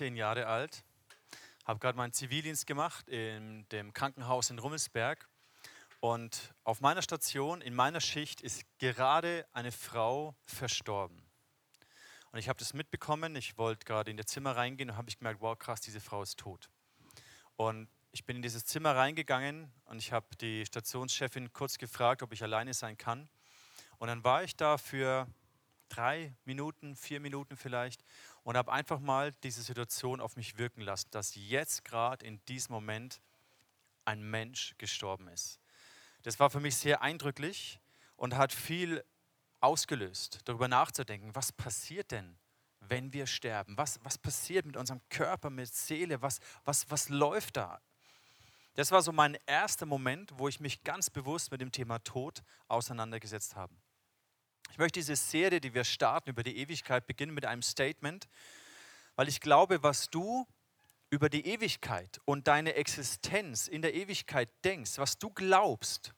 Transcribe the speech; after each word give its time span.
war 0.00 0.06
19 0.06 0.16
Jahre 0.16 0.46
alt, 0.46 0.82
habe 1.66 1.78
gerade 1.78 1.98
meinen 1.98 2.14
Zivildienst 2.14 2.66
gemacht 2.66 3.06
in 3.08 3.68
dem 3.68 3.92
Krankenhaus 3.92 4.48
in 4.48 4.58
Rummelsberg. 4.58 5.28
Und 6.00 6.54
auf 6.64 6.80
meiner 6.80 7.02
Station, 7.02 7.60
in 7.60 7.74
meiner 7.74 8.00
Schicht, 8.00 8.40
ist 8.40 8.64
gerade 8.78 9.46
eine 9.52 9.72
Frau 9.72 10.34
verstorben. 10.46 11.22
Und 12.32 12.38
ich 12.38 12.48
habe 12.48 12.58
das 12.58 12.72
mitbekommen. 12.72 13.36
Ich 13.36 13.58
wollte 13.58 13.84
gerade 13.84 14.10
in 14.10 14.16
das 14.16 14.26
Zimmer 14.26 14.56
reingehen 14.56 14.88
und 14.88 14.96
habe 14.96 15.12
gemerkt, 15.12 15.42
wow, 15.42 15.58
krass, 15.58 15.82
diese 15.82 16.00
Frau 16.00 16.22
ist 16.22 16.38
tot. 16.38 16.70
Und 17.56 17.86
ich 18.12 18.24
bin 18.24 18.36
in 18.36 18.42
dieses 18.42 18.64
Zimmer 18.64 18.96
reingegangen 18.96 19.70
und 19.84 19.98
ich 19.98 20.12
habe 20.12 20.34
die 20.40 20.64
Stationschefin 20.64 21.52
kurz 21.52 21.76
gefragt, 21.76 22.22
ob 22.22 22.32
ich 22.32 22.42
alleine 22.42 22.72
sein 22.72 22.96
kann. 22.96 23.28
Und 23.98 24.08
dann 24.08 24.24
war 24.24 24.44
ich 24.44 24.56
da 24.56 24.78
für 24.78 25.26
drei 25.90 26.34
Minuten, 26.44 26.96
vier 26.96 27.20
Minuten 27.20 27.56
vielleicht 27.56 28.02
und 28.42 28.56
habe 28.56 28.72
einfach 28.72 29.00
mal 29.00 29.32
diese 29.42 29.62
Situation 29.62 30.20
auf 30.20 30.36
mich 30.36 30.58
wirken 30.58 30.80
lassen, 30.80 31.08
dass 31.10 31.34
jetzt 31.34 31.84
gerade 31.84 32.24
in 32.24 32.44
diesem 32.46 32.72
Moment 32.72 33.20
ein 34.04 34.22
Mensch 34.22 34.74
gestorben 34.78 35.28
ist. 35.28 35.60
Das 36.22 36.38
war 36.40 36.50
für 36.50 36.60
mich 36.60 36.76
sehr 36.76 37.02
eindrücklich 37.02 37.80
und 38.16 38.36
hat 38.36 38.52
viel 38.52 39.04
ausgelöst, 39.60 40.40
darüber 40.44 40.68
nachzudenken, 40.68 41.34
was 41.34 41.52
passiert 41.52 42.10
denn, 42.10 42.38
wenn 42.80 43.12
wir 43.12 43.26
sterben? 43.26 43.76
Was, 43.76 44.00
was 44.02 44.18
passiert 44.18 44.66
mit 44.66 44.76
unserem 44.76 45.00
Körper, 45.10 45.50
mit 45.50 45.72
Seele? 45.72 46.22
Was, 46.22 46.40
was, 46.64 46.90
was 46.90 47.08
läuft 47.08 47.56
da? 47.56 47.80
Das 48.74 48.90
war 48.90 49.02
so 49.02 49.12
mein 49.12 49.36
erster 49.46 49.84
Moment, 49.84 50.32
wo 50.38 50.48
ich 50.48 50.60
mich 50.60 50.82
ganz 50.82 51.10
bewusst 51.10 51.50
mit 51.50 51.60
dem 51.60 51.72
Thema 51.72 51.98
Tod 51.98 52.42
auseinandergesetzt 52.68 53.54
habe. 53.56 53.74
Ich 54.70 54.78
möchte 54.78 55.00
diese 55.00 55.16
Serie, 55.16 55.60
die 55.60 55.74
wir 55.74 55.84
starten 55.84 56.30
über 56.30 56.42
die 56.42 56.56
Ewigkeit, 56.56 57.06
beginnen 57.06 57.34
mit 57.34 57.44
einem 57.44 57.62
Statement, 57.62 58.28
weil 59.16 59.28
ich 59.28 59.40
glaube, 59.40 59.82
was 59.82 60.10
du 60.10 60.46
über 61.10 61.28
die 61.28 61.46
Ewigkeit 61.46 62.20
und 62.24 62.46
deine 62.46 62.74
Existenz 62.74 63.66
in 63.66 63.82
der 63.82 63.94
Ewigkeit 63.94 64.48
denkst, 64.64 64.98
was 64.98 65.18
du 65.18 65.30
glaubst, 65.30 66.14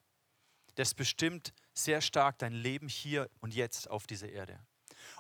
das 0.75 0.95
bestimmt 0.95 1.53
sehr 1.75 2.00
stark 2.03 2.39
dein 2.39 2.53
Leben 2.53 2.89
hier 2.89 3.30
und 3.41 3.55
jetzt 3.55 3.89
auf 3.89 4.06
dieser 4.06 4.28
Erde. 4.28 4.58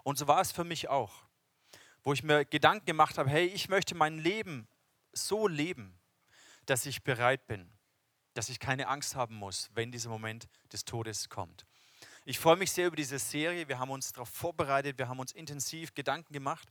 Und 0.04 0.18
so 0.18 0.28
war 0.28 0.40
es 0.40 0.52
für 0.52 0.64
mich 0.64 0.88
auch, 0.88 1.24
wo 2.04 2.12
ich 2.12 2.22
mir 2.22 2.44
Gedanken 2.44 2.84
gemacht 2.84 3.16
habe, 3.16 3.30
hey, 3.30 3.46
ich 3.46 3.68
möchte 3.68 3.94
mein 3.94 4.18
Leben 4.18 4.68
so 5.12 5.48
leben, 5.48 5.98
dass 6.66 6.86
ich 6.86 7.02
bereit 7.02 7.46
bin, 7.46 7.70
dass 8.34 8.48
ich 8.48 8.60
keine 8.60 8.88
Angst 8.88 9.16
haben 9.16 9.36
muss, 9.36 9.70
wenn 9.74 9.90
dieser 9.90 10.10
Moment 10.10 10.48
des 10.72 10.84
Todes 10.84 11.28
kommt. 11.28 11.66
Ich 12.24 12.38
freue 12.38 12.54
mich 12.54 12.70
sehr 12.70 12.86
über 12.86 12.94
diese 12.94 13.18
Serie. 13.18 13.66
Wir 13.66 13.80
haben 13.80 13.90
uns 13.90 14.12
darauf 14.12 14.28
vorbereitet, 14.28 14.96
wir 14.96 15.08
haben 15.08 15.18
uns 15.18 15.32
intensiv 15.32 15.92
Gedanken 15.92 16.32
gemacht 16.32 16.68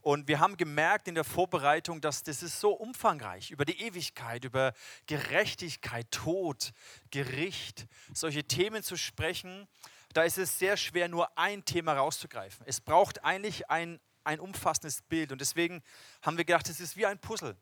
und 0.00 0.28
wir 0.28 0.40
haben 0.40 0.56
gemerkt 0.56 1.08
in 1.08 1.14
der 1.14 1.24
Vorbereitung, 1.24 2.00
dass 2.00 2.22
das 2.22 2.42
ist 2.42 2.58
so 2.58 2.72
umfangreich 2.72 3.50
über 3.50 3.66
die 3.66 3.82
Ewigkeit, 3.82 4.46
über 4.46 4.72
Gerechtigkeit, 5.06 6.10
Tod, 6.10 6.72
Gericht, 7.10 7.86
solche 8.14 8.44
Themen 8.44 8.82
zu 8.82 8.96
sprechen. 8.96 9.68
Da 10.14 10.22
ist 10.22 10.38
es 10.38 10.58
sehr 10.58 10.78
schwer, 10.78 11.08
nur 11.08 11.36
ein 11.36 11.66
Thema 11.66 11.92
rauszugreifen. 11.92 12.64
Es 12.66 12.80
braucht 12.80 13.24
eigentlich 13.24 13.68
ein, 13.68 14.00
ein 14.24 14.40
umfassendes 14.40 15.02
Bild 15.02 15.32
und 15.32 15.40
deswegen 15.42 15.82
haben 16.22 16.38
wir 16.38 16.46
gedacht, 16.46 16.70
es 16.70 16.80
ist 16.80 16.96
wie 16.96 17.04
ein 17.04 17.18
Puzzle. 17.18 17.58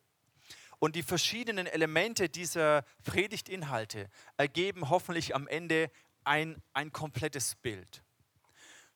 Und 0.79 0.95
die 0.95 1.03
verschiedenen 1.03 1.67
Elemente 1.67 2.29
dieser 2.29 2.85
Predigtinhalte 3.03 4.09
ergeben 4.37 4.91
hoffentlich 4.91 5.35
am 5.35 5.49
Ende 5.49 5.91
ein, 6.25 6.63
ein 6.73 6.93
komplettes 6.93 7.55
Bild. 7.57 8.03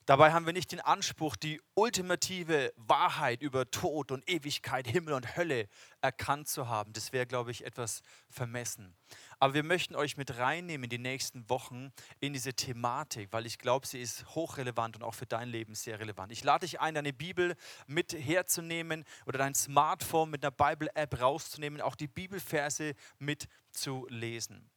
Dabei 0.07 0.33
haben 0.33 0.47
wir 0.47 0.53
nicht 0.53 0.71
den 0.71 0.79
Anspruch, 0.79 1.35
die 1.35 1.61
ultimative 1.75 2.73
Wahrheit 2.77 3.43
über 3.43 3.69
Tod 3.73 4.13
und 4.13 4.31
Ewigkeit, 4.31 4.87
Himmel 4.87 5.15
und 5.15 5.37
Hölle 5.37 5.69
erkannt 6.01 6.47
zu 6.47 6.69
haben. 6.69 6.93
Das 6.93 7.13
wäre, 7.13 7.27
glaube 7.27 7.51
ich, 7.51 7.67
etwas 7.67 8.03
vermessen. 8.31 8.95
Aber 9.41 9.55
wir 9.55 9.65
möchten 9.65 9.97
euch 9.97 10.17
mit 10.17 10.39
reinnehmen 10.39 10.85
in 10.85 10.91
die 10.91 10.99
nächsten 10.99 11.51
Wochen 11.51 11.91
in 12.21 12.33
diese 12.33 12.55
Thematik, 12.55 13.33
weil 13.33 13.47
ich 13.47 13.59
glaube, 13.59 13.89
sie 13.89 14.01
ist 14.01 14.33
hochrelevant 14.37 14.95
und 14.95 15.03
auch 15.03 15.15
für 15.15 15.27
dein 15.27 15.49
Leben 15.49 15.75
sehr 15.75 15.99
relevant. 15.99 16.31
Ich 16.31 16.45
lade 16.45 16.65
dich 16.65 16.79
ein, 16.79 16.95
deine 16.95 17.13
Bibel 17.13 17.57
mit 17.89 18.13
herzunehmen 18.13 19.03
oder 19.27 19.39
dein 19.39 19.57
Smartphone 19.57 20.31
mit 20.31 20.45
einer 20.45 20.53
Bible-App 20.53 21.21
rauszunehmen, 21.21 21.81
auch 21.81 21.97
die 21.97 22.07
Bibelverse 22.07 22.95
mitzulesen. 23.19 24.71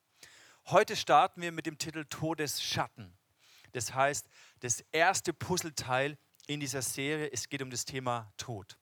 Heute 0.71 0.95
starten 0.95 1.41
wir 1.41 1.51
mit 1.51 1.65
dem 1.65 1.79
Titel 1.79 2.05
Todesschatten. 2.05 3.17
Das 3.71 3.95
heißt, 3.95 4.29
das 4.59 4.81
erste 4.91 5.33
Puzzleteil 5.33 6.15
in 6.45 6.59
dieser 6.59 6.83
Serie, 6.83 7.31
es 7.31 7.49
geht 7.49 7.63
um 7.63 7.71
das 7.71 7.85
Thema 7.85 8.31
Tod. 8.37 8.77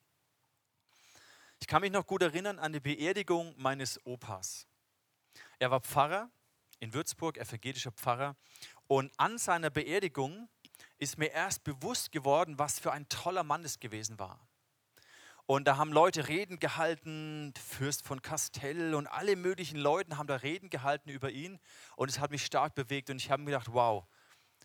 Ich 1.61 1.67
kann 1.67 1.79
mich 1.79 1.93
noch 1.93 2.05
gut 2.05 2.23
erinnern 2.23 2.59
an 2.59 2.73
die 2.73 2.81
Beerdigung 2.81 3.55
meines 3.57 4.05
Opas. 4.05 4.67
Er 5.59 5.71
war 5.71 5.79
Pfarrer 5.79 6.29
in 6.81 6.93
Würzburg, 6.93 7.37
evangelischer 7.37 7.93
Pfarrer. 7.93 8.35
Und 8.87 9.17
an 9.17 9.37
seiner 9.37 9.69
Beerdigung 9.69 10.49
ist 10.97 11.17
mir 11.17 11.31
erst 11.31 11.63
bewusst 11.63 12.11
geworden, 12.11 12.59
was 12.59 12.79
für 12.79 12.91
ein 12.91 13.07
toller 13.07 13.45
Mann 13.45 13.63
es 13.63 13.79
gewesen 13.79 14.19
war. 14.19 14.45
Und 15.47 15.63
da 15.65 15.77
haben 15.77 15.93
Leute 15.93 16.27
Reden 16.27 16.59
gehalten, 16.59 17.53
Fürst 17.57 18.05
von 18.05 18.21
Kastell 18.21 18.93
und 18.93 19.07
alle 19.07 19.37
möglichen 19.37 19.77
Leute 19.77 20.17
haben 20.17 20.27
da 20.27 20.35
Reden 20.35 20.69
gehalten 20.69 21.09
über 21.09 21.31
ihn. 21.31 21.57
Und 21.95 22.09
es 22.09 22.19
hat 22.19 22.31
mich 22.31 22.45
stark 22.45 22.75
bewegt 22.75 23.09
und 23.09 23.15
ich 23.15 23.31
habe 23.31 23.41
mir 23.41 23.51
gedacht, 23.51 23.71
wow, 23.71 24.05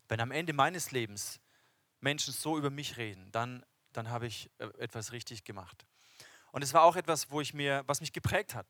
wenn 0.08 0.18
am 0.20 0.32
Ende 0.32 0.52
meines 0.52 0.90
Lebens 0.90 1.38
Menschen 2.00 2.34
so 2.34 2.58
über 2.58 2.68
mich 2.68 2.96
reden, 2.96 3.30
dann, 3.30 3.64
dann 3.92 4.10
habe 4.10 4.26
ich 4.26 4.50
äh, 4.58 4.64
etwas 4.78 5.12
richtig 5.12 5.44
gemacht. 5.44 5.86
Und 6.50 6.62
es 6.62 6.74
war 6.74 6.82
auch 6.82 6.96
etwas, 6.96 7.30
wo 7.30 7.40
ich 7.40 7.54
mir, 7.54 7.84
was 7.86 8.00
mich 8.00 8.12
geprägt 8.12 8.56
hat, 8.56 8.66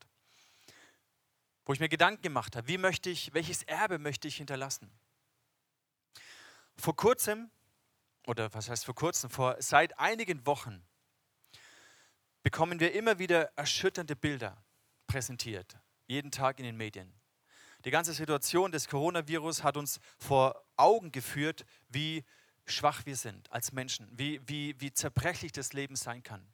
wo 1.65 1.73
ich 1.73 1.79
mir 1.79 1.89
Gedanken 1.89 2.21
gemacht 2.21 2.55
habe, 2.55 2.67
wie 2.67 2.77
möchte 2.77 3.09
ich, 3.09 3.33
welches 3.33 3.63
Erbe 3.63 3.97
möchte 3.97 4.27
ich 4.27 4.35
hinterlassen? 4.35 4.91
Vor 6.77 6.95
kurzem, 6.95 7.49
oder 8.27 8.53
was 8.53 8.69
heißt 8.69 8.85
vor 8.85 8.93
kurzem, 8.93 9.31
vor 9.31 9.55
seit 9.59 9.97
einigen 9.97 10.45
Wochen 10.45 10.85
bekommen 12.43 12.79
wir 12.79 12.93
immer 12.93 13.17
wieder 13.19 13.51
erschütternde 13.57 14.15
Bilder 14.15 14.63
präsentiert, 15.07 15.77
jeden 16.07 16.31
Tag 16.31 16.59
in 16.59 16.65
den 16.65 16.77
Medien. 16.77 17.13
Die 17.85 17.91
ganze 17.91 18.13
Situation 18.13 18.71
des 18.71 18.87
Coronavirus 18.87 19.63
hat 19.63 19.77
uns 19.77 19.99
vor 20.17 20.63
Augen 20.77 21.11
geführt, 21.11 21.65
wie 21.89 22.23
schwach 22.65 23.05
wir 23.05 23.15
sind 23.15 23.51
als 23.51 23.71
Menschen, 23.71 24.07
wie, 24.13 24.39
wie, 24.47 24.79
wie 24.79 24.93
zerbrechlich 24.93 25.51
das 25.51 25.73
Leben 25.73 25.95
sein 25.95 26.23
kann. 26.23 26.45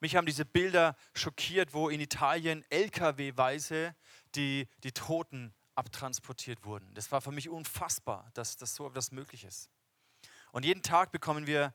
Mich 0.00 0.16
haben 0.16 0.26
diese 0.26 0.44
Bilder 0.44 0.96
schockiert, 1.14 1.74
wo 1.74 1.88
in 1.88 2.00
Italien 2.00 2.64
Lkw-weise 2.70 3.94
die, 4.34 4.68
die 4.82 4.92
Toten 4.92 5.54
abtransportiert 5.74 6.64
wurden. 6.64 6.92
Das 6.94 7.10
war 7.12 7.20
für 7.20 7.32
mich 7.32 7.48
unfassbar, 7.48 8.30
dass, 8.34 8.56
dass 8.56 8.74
so 8.74 8.88
etwas 8.88 9.12
möglich 9.12 9.44
ist. 9.44 9.70
Und 10.52 10.64
jeden 10.64 10.82
Tag 10.82 11.10
bekommen 11.10 11.46
wir 11.46 11.74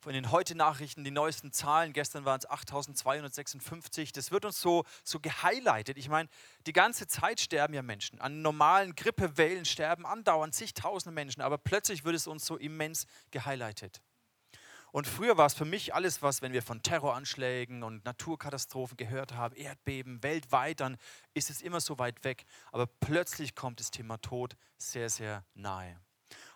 von 0.00 0.12
den 0.12 0.30
Heute-Nachrichten 0.30 1.04
die 1.04 1.10
neuesten 1.10 1.52
Zahlen. 1.52 1.92
Gestern 1.92 2.24
waren 2.24 2.38
es 2.38 2.48
8256. 2.48 4.12
Das 4.12 4.30
wird 4.30 4.44
uns 4.44 4.60
so, 4.60 4.84
so 5.02 5.18
gehighlightet. 5.20 5.98
Ich 5.98 6.08
meine, 6.08 6.28
die 6.66 6.72
ganze 6.72 7.06
Zeit 7.06 7.40
sterben 7.40 7.74
ja 7.74 7.82
Menschen. 7.82 8.20
An 8.20 8.42
normalen 8.42 8.94
Grippewellen 8.94 9.64
sterben 9.64 10.06
andauernd 10.06 10.54
zigtausende 10.54 11.14
Menschen, 11.14 11.42
aber 11.42 11.58
plötzlich 11.58 12.04
wird 12.04 12.14
es 12.14 12.26
uns 12.26 12.46
so 12.46 12.56
immens 12.56 13.06
gehighlightet. 13.30 14.00
Und 14.90 15.06
früher 15.06 15.36
war 15.36 15.46
es 15.46 15.54
für 15.54 15.66
mich 15.66 15.94
alles, 15.94 16.22
was, 16.22 16.40
wenn 16.40 16.52
wir 16.52 16.62
von 16.62 16.82
Terroranschlägen 16.82 17.82
und 17.82 18.04
Naturkatastrophen 18.04 18.96
gehört 18.96 19.34
haben, 19.34 19.54
Erdbeben 19.54 20.22
weltweit, 20.22 20.80
dann 20.80 20.96
ist 21.34 21.50
es 21.50 21.60
immer 21.60 21.80
so 21.80 21.98
weit 21.98 22.24
weg. 22.24 22.44
Aber 22.72 22.86
plötzlich 22.86 23.54
kommt 23.54 23.80
das 23.80 23.90
Thema 23.90 24.16
Tod 24.18 24.56
sehr, 24.78 25.10
sehr 25.10 25.44
nahe. 25.54 26.00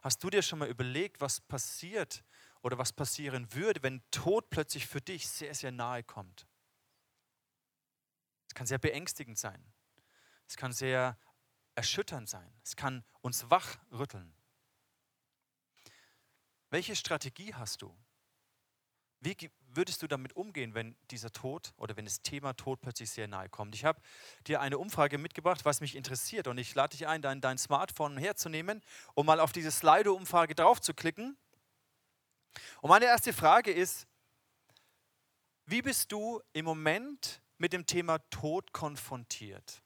Hast 0.02 0.22
du 0.24 0.30
dir 0.30 0.42
schon 0.42 0.60
mal 0.60 0.68
überlegt, 0.68 1.20
was 1.20 1.40
passiert, 1.40 2.24
oder 2.62 2.78
was 2.78 2.92
passieren 2.92 3.52
würde, 3.52 3.82
wenn 3.82 4.02
Tod 4.10 4.48
plötzlich 4.50 4.86
für 4.86 5.00
dich 5.00 5.28
sehr, 5.28 5.54
sehr 5.54 5.72
nahe 5.72 6.02
kommt. 6.02 6.46
Es 8.48 8.54
kann 8.54 8.66
sehr 8.66 8.78
beängstigend 8.78 9.38
sein. 9.38 9.62
Es 10.48 10.56
kann 10.56 10.72
sehr 10.72 11.18
erschütternd 11.74 12.28
sein. 12.28 12.52
Es 12.62 12.76
kann 12.76 13.04
uns 13.20 13.50
wachrütteln. 13.50 14.34
Welche 16.70 16.96
Strategie 16.96 17.54
hast 17.54 17.82
du? 17.82 17.96
Wie 19.20 19.50
würdest 19.68 20.02
du 20.02 20.08
damit 20.08 20.34
umgehen, 20.34 20.74
wenn 20.74 20.96
dieser 21.10 21.32
Tod 21.32 21.72
oder 21.76 21.96
wenn 21.96 22.04
das 22.04 22.22
Thema 22.22 22.54
Tod 22.54 22.80
plötzlich 22.80 23.10
sehr 23.10 23.28
nahe 23.28 23.48
kommt? 23.48 23.74
Ich 23.74 23.84
habe 23.84 24.00
dir 24.46 24.60
eine 24.60 24.78
Umfrage 24.78 25.16
mitgebracht, 25.16 25.64
was 25.64 25.80
mich 25.80 25.94
interessiert. 25.94 26.48
Und 26.48 26.58
ich 26.58 26.74
lade 26.74 26.96
dich 26.96 27.06
ein, 27.06 27.22
dein, 27.22 27.40
dein 27.40 27.56
Smartphone 27.56 28.18
herzunehmen, 28.18 28.82
um 29.14 29.26
mal 29.26 29.38
auf 29.38 29.52
diese 29.52 29.70
Slido-Umfrage 29.70 30.54
draufzuklicken. 30.54 31.36
Und 32.80 32.88
meine 32.88 33.06
erste 33.06 33.32
Frage 33.32 33.72
ist, 33.72 34.06
wie 35.66 35.82
bist 35.82 36.12
du 36.12 36.40
im 36.52 36.64
Moment 36.64 37.42
mit 37.58 37.72
dem 37.72 37.86
Thema 37.86 38.18
Tod 38.30 38.72
konfrontiert? 38.72 39.82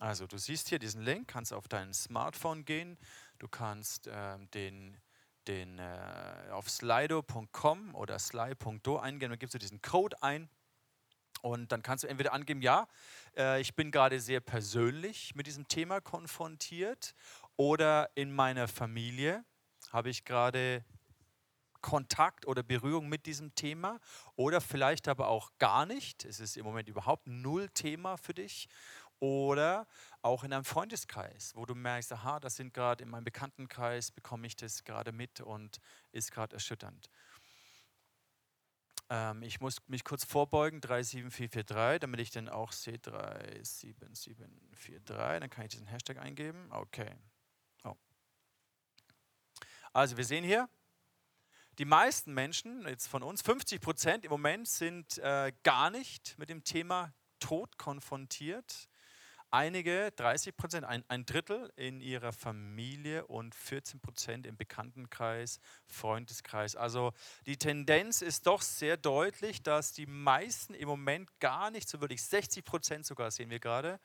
Also 0.00 0.26
du 0.26 0.38
siehst 0.38 0.68
hier 0.68 0.78
diesen 0.78 1.02
Link, 1.02 1.28
kannst 1.28 1.52
auf 1.52 1.68
dein 1.68 1.94
Smartphone 1.94 2.64
gehen, 2.64 2.98
du 3.38 3.48
kannst 3.48 4.08
ähm, 4.10 4.50
den 4.50 5.00
den, 5.46 5.78
äh, 5.78 6.50
auf 6.50 6.70
slido.com 6.70 7.94
oder 7.94 8.18
sly.do 8.18 8.98
eingehen, 8.98 9.30
dann 9.30 9.38
gibst 9.38 9.54
du 9.54 9.58
diesen 9.58 9.82
Code 9.82 10.22
ein. 10.22 10.48
Und 11.42 11.72
dann 11.72 11.82
kannst 11.82 12.04
du 12.04 12.08
entweder 12.08 12.32
angeben, 12.32 12.62
ja, 12.62 12.88
äh, 13.36 13.60
ich 13.60 13.74
bin 13.74 13.90
gerade 13.90 14.20
sehr 14.20 14.40
persönlich 14.40 15.34
mit 15.34 15.46
diesem 15.46 15.68
Thema 15.68 16.00
konfrontiert 16.00 17.14
oder 17.56 18.10
in 18.14 18.34
meiner 18.34 18.66
Familie 18.66 19.44
habe 19.94 20.10
ich 20.10 20.24
gerade 20.24 20.84
Kontakt 21.80 22.46
oder 22.46 22.64
Berührung 22.64 23.08
mit 23.08 23.26
diesem 23.26 23.54
Thema 23.54 24.00
oder 24.34 24.60
vielleicht 24.60 25.06
aber 25.06 25.28
auch 25.28 25.52
gar 25.58 25.86
nicht. 25.86 26.24
Es 26.24 26.40
ist 26.40 26.56
im 26.56 26.64
Moment 26.64 26.88
überhaupt 26.88 27.28
null 27.28 27.68
Thema 27.70 28.16
für 28.16 28.34
dich 28.34 28.68
oder 29.20 29.86
auch 30.20 30.42
in 30.42 30.52
einem 30.52 30.64
Freundeskreis, 30.64 31.52
wo 31.54 31.64
du 31.64 31.76
merkst, 31.76 32.12
aha, 32.12 32.40
das 32.40 32.56
sind 32.56 32.74
gerade 32.74 33.04
in 33.04 33.10
meinem 33.10 33.24
Bekanntenkreis, 33.24 34.10
bekomme 34.10 34.48
ich 34.48 34.56
das 34.56 34.82
gerade 34.82 35.12
mit 35.12 35.40
und 35.40 35.78
ist 36.10 36.32
gerade 36.32 36.54
erschütternd. 36.54 37.08
Ähm, 39.10 39.42
ich 39.42 39.60
muss 39.60 39.76
mich 39.86 40.02
kurz 40.02 40.24
vorbeugen, 40.24 40.80
37443, 40.80 42.00
damit 42.00 42.20
ich 42.20 42.32
dann 42.32 42.48
auch 42.48 42.72
sehe, 42.72 42.98
37743, 42.98 45.40
dann 45.40 45.50
kann 45.50 45.66
ich 45.66 45.70
diesen 45.70 45.86
Hashtag 45.86 46.18
eingeben. 46.18 46.66
Okay. 46.70 47.14
Also 49.94 50.16
wir 50.16 50.24
sehen 50.24 50.42
hier, 50.42 50.68
die 51.78 51.84
meisten 51.84 52.34
Menschen, 52.34 52.84
jetzt 52.88 53.06
von 53.06 53.22
uns, 53.22 53.42
50 53.42 53.80
Prozent 53.80 54.24
im 54.24 54.30
Moment 54.32 54.66
sind 54.66 55.18
äh, 55.18 55.52
gar 55.62 55.88
nicht 55.90 56.36
mit 56.36 56.50
dem 56.50 56.64
Thema 56.64 57.14
Tod 57.38 57.78
konfrontiert. 57.78 58.88
Einige, 59.52 60.10
30 60.16 60.56
Prozent, 60.56 60.84
ein, 60.84 61.04
ein 61.06 61.24
Drittel 61.26 61.72
in 61.76 62.00
ihrer 62.00 62.32
Familie 62.32 63.24
und 63.28 63.54
14 63.54 64.00
Prozent 64.00 64.46
im 64.48 64.56
Bekanntenkreis, 64.56 65.60
Freundeskreis. 65.86 66.74
Also 66.74 67.12
die 67.46 67.56
Tendenz 67.56 68.20
ist 68.20 68.48
doch 68.48 68.62
sehr 68.62 68.96
deutlich, 68.96 69.62
dass 69.62 69.92
die 69.92 70.06
meisten 70.06 70.74
im 70.74 70.88
Moment 70.88 71.30
gar 71.38 71.70
nicht 71.70 71.88
so 71.88 72.00
wirklich, 72.00 72.24
60 72.24 72.64
Prozent 72.64 73.06
sogar 73.06 73.30
sehen 73.30 73.50
wir 73.50 73.60
gerade, 73.60 74.00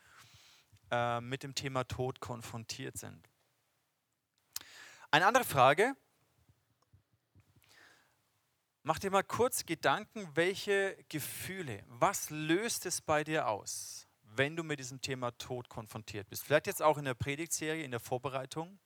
äh, 0.91 1.19
mit 1.19 1.41
dem 1.41 1.55
Thema 1.55 1.83
Tod 1.83 2.19
konfrontiert 2.19 2.95
sind. 2.95 3.27
Eine 5.11 5.25
andere 5.25 5.43
Frage, 5.43 5.95
Mach 8.81 8.97
dir 8.97 9.11
mal 9.11 9.23
kurz 9.23 9.65
Gedanken, 9.65 10.27
welche 10.35 10.97
Gefühle, 11.09 11.83
was 11.87 12.29
löst 12.29 12.85
es 12.85 13.01
bei 13.01 13.23
dir 13.23 13.47
aus, 13.47 14.07
wenn 14.23 14.55
du 14.55 14.63
mit 14.63 14.79
diesem 14.79 15.01
Thema 15.01 15.31
Tod 15.37 15.67
konfrontiert 15.69 16.27
bist? 16.29 16.43
Vielleicht 16.43 16.65
jetzt 16.65 16.81
auch 16.81 16.97
in 16.97 17.05
der 17.05 17.13
Predigtserie, 17.13 17.83
in 17.83 17.91
der 17.91 17.99
Vorbereitung. 17.99 18.79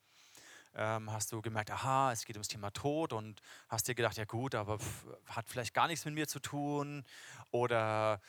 Ähm, 0.73 1.11
hast 1.11 1.31
du 1.31 1.41
gemerkt, 1.41 1.69
aha, 1.69 2.11
es 2.11 2.25
geht 2.25 2.35
ums 2.35 2.47
Thema 2.47 2.71
Tod 2.71 3.13
und 3.13 3.39
hast 3.69 3.87
dir 3.87 3.95
gedacht, 3.95 4.17
ja 4.17 4.25
gut, 4.25 4.55
aber 4.55 4.79
hat 5.27 5.47
vielleicht 5.47 5.75
gar 5.75 5.87
nichts 5.87 6.03
mit 6.05 6.15
mir 6.15 6.27
zu 6.27 6.39
tun 6.39 7.05
oder 7.51 8.19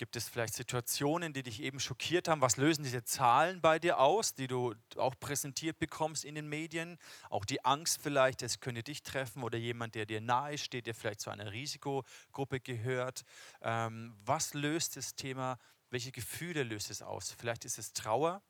Gibt 0.00 0.16
es 0.16 0.30
vielleicht 0.30 0.54
Situationen, 0.54 1.34
die 1.34 1.42
dich 1.42 1.60
eben 1.60 1.78
schockiert 1.78 2.26
haben? 2.26 2.40
Was 2.40 2.56
lösen 2.56 2.84
diese 2.84 3.04
Zahlen 3.04 3.60
bei 3.60 3.78
dir 3.78 3.98
aus, 3.98 4.32
die 4.32 4.46
du 4.46 4.74
auch 4.96 5.14
präsentiert 5.20 5.78
bekommst 5.78 6.24
in 6.24 6.34
den 6.34 6.48
Medien? 6.48 6.96
Auch 7.28 7.44
die 7.44 7.62
Angst 7.66 8.00
vielleicht, 8.02 8.40
es 8.40 8.60
könnte 8.60 8.82
dich 8.82 9.02
treffen 9.02 9.42
oder 9.42 9.58
jemand, 9.58 9.94
der 9.94 10.06
dir 10.06 10.22
nahe 10.22 10.56
steht, 10.56 10.86
der 10.86 10.94
vielleicht 10.94 11.20
zu 11.20 11.28
einer 11.28 11.52
Risikogruppe 11.52 12.60
gehört. 12.60 13.24
Ähm, 13.60 14.16
was 14.24 14.54
löst 14.54 14.96
das 14.96 15.16
Thema? 15.16 15.58
Welche 15.90 16.12
Gefühle 16.12 16.62
löst 16.62 16.90
es 16.90 17.02
aus? 17.02 17.36
Vielleicht 17.38 17.66
ist 17.66 17.78
es 17.78 17.92
Trauer, 17.92 18.40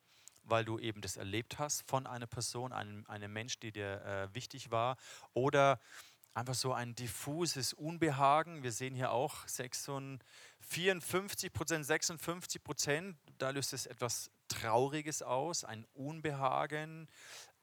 weil 0.44 0.64
du 0.64 0.78
eben 0.78 1.00
das 1.00 1.16
erlebt 1.16 1.58
hast 1.58 1.82
von 1.90 2.06
einer 2.06 2.28
Person, 2.28 2.72
einem, 2.72 3.04
einem 3.08 3.32
Mensch, 3.32 3.58
der 3.58 3.72
dir 3.72 4.04
äh, 4.04 4.34
wichtig 4.36 4.70
war. 4.70 4.96
Oder 5.34 5.80
einfach 6.34 6.54
so 6.54 6.72
ein 6.72 6.94
diffuses 6.94 7.72
Unbehagen. 7.72 8.62
Wir 8.62 8.72
sehen 8.72 8.94
hier 8.94 9.10
auch 9.10 9.46
54 10.60 11.52
Prozent, 11.52 11.86
56 11.86 12.62
Prozent. 12.62 13.16
Da 13.38 13.50
löst 13.50 13.72
es 13.72 13.86
etwas 13.86 14.30
Trauriges 14.48 15.22
aus, 15.22 15.64
ein 15.64 15.86
Unbehagen. 15.94 17.08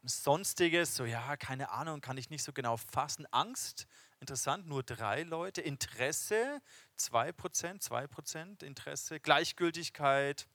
Sonstiges, 0.04 0.96
so 0.96 1.06
ja, 1.06 1.36
keine 1.38 1.72
Ahnung, 1.72 2.02
kann 2.02 2.18
ich 2.18 2.30
nicht 2.30 2.44
so 2.44 2.54
genau 2.54 2.78
fassen. 2.78 3.26
Angst, 3.32 3.88
interessant, 4.20 4.68
nur 4.68 4.84
drei 4.84 5.24
Leute. 5.24 5.62
Interesse, 5.62 6.62
2 6.98 7.32
Prozent, 7.34 7.84
2 7.84 8.08
Prozent 8.08 8.64
Interesse. 8.64 9.20
Gleichgültigkeit, 9.20 10.48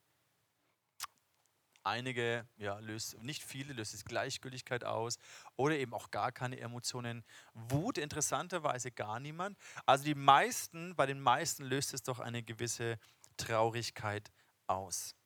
Einige 1.84 2.46
ja, 2.56 2.78
löst, 2.78 3.20
nicht 3.22 3.42
viele 3.42 3.72
löst 3.72 3.94
es 3.94 4.04
Gleichgültigkeit 4.04 4.84
aus 4.84 5.18
oder 5.56 5.76
eben 5.76 5.94
auch 5.94 6.10
gar 6.10 6.30
keine 6.30 6.60
Emotionen. 6.60 7.24
Wut 7.54 7.98
interessanterweise 7.98 8.92
gar 8.92 9.18
niemand. 9.18 9.58
Also 9.84 10.04
die 10.04 10.14
meisten, 10.14 10.94
bei 10.94 11.06
den 11.06 11.20
meisten 11.20 11.64
löst 11.64 11.92
es 11.94 12.02
doch 12.02 12.20
eine 12.20 12.42
gewisse 12.42 12.98
Traurigkeit 13.36 14.30
aus. 14.66 15.16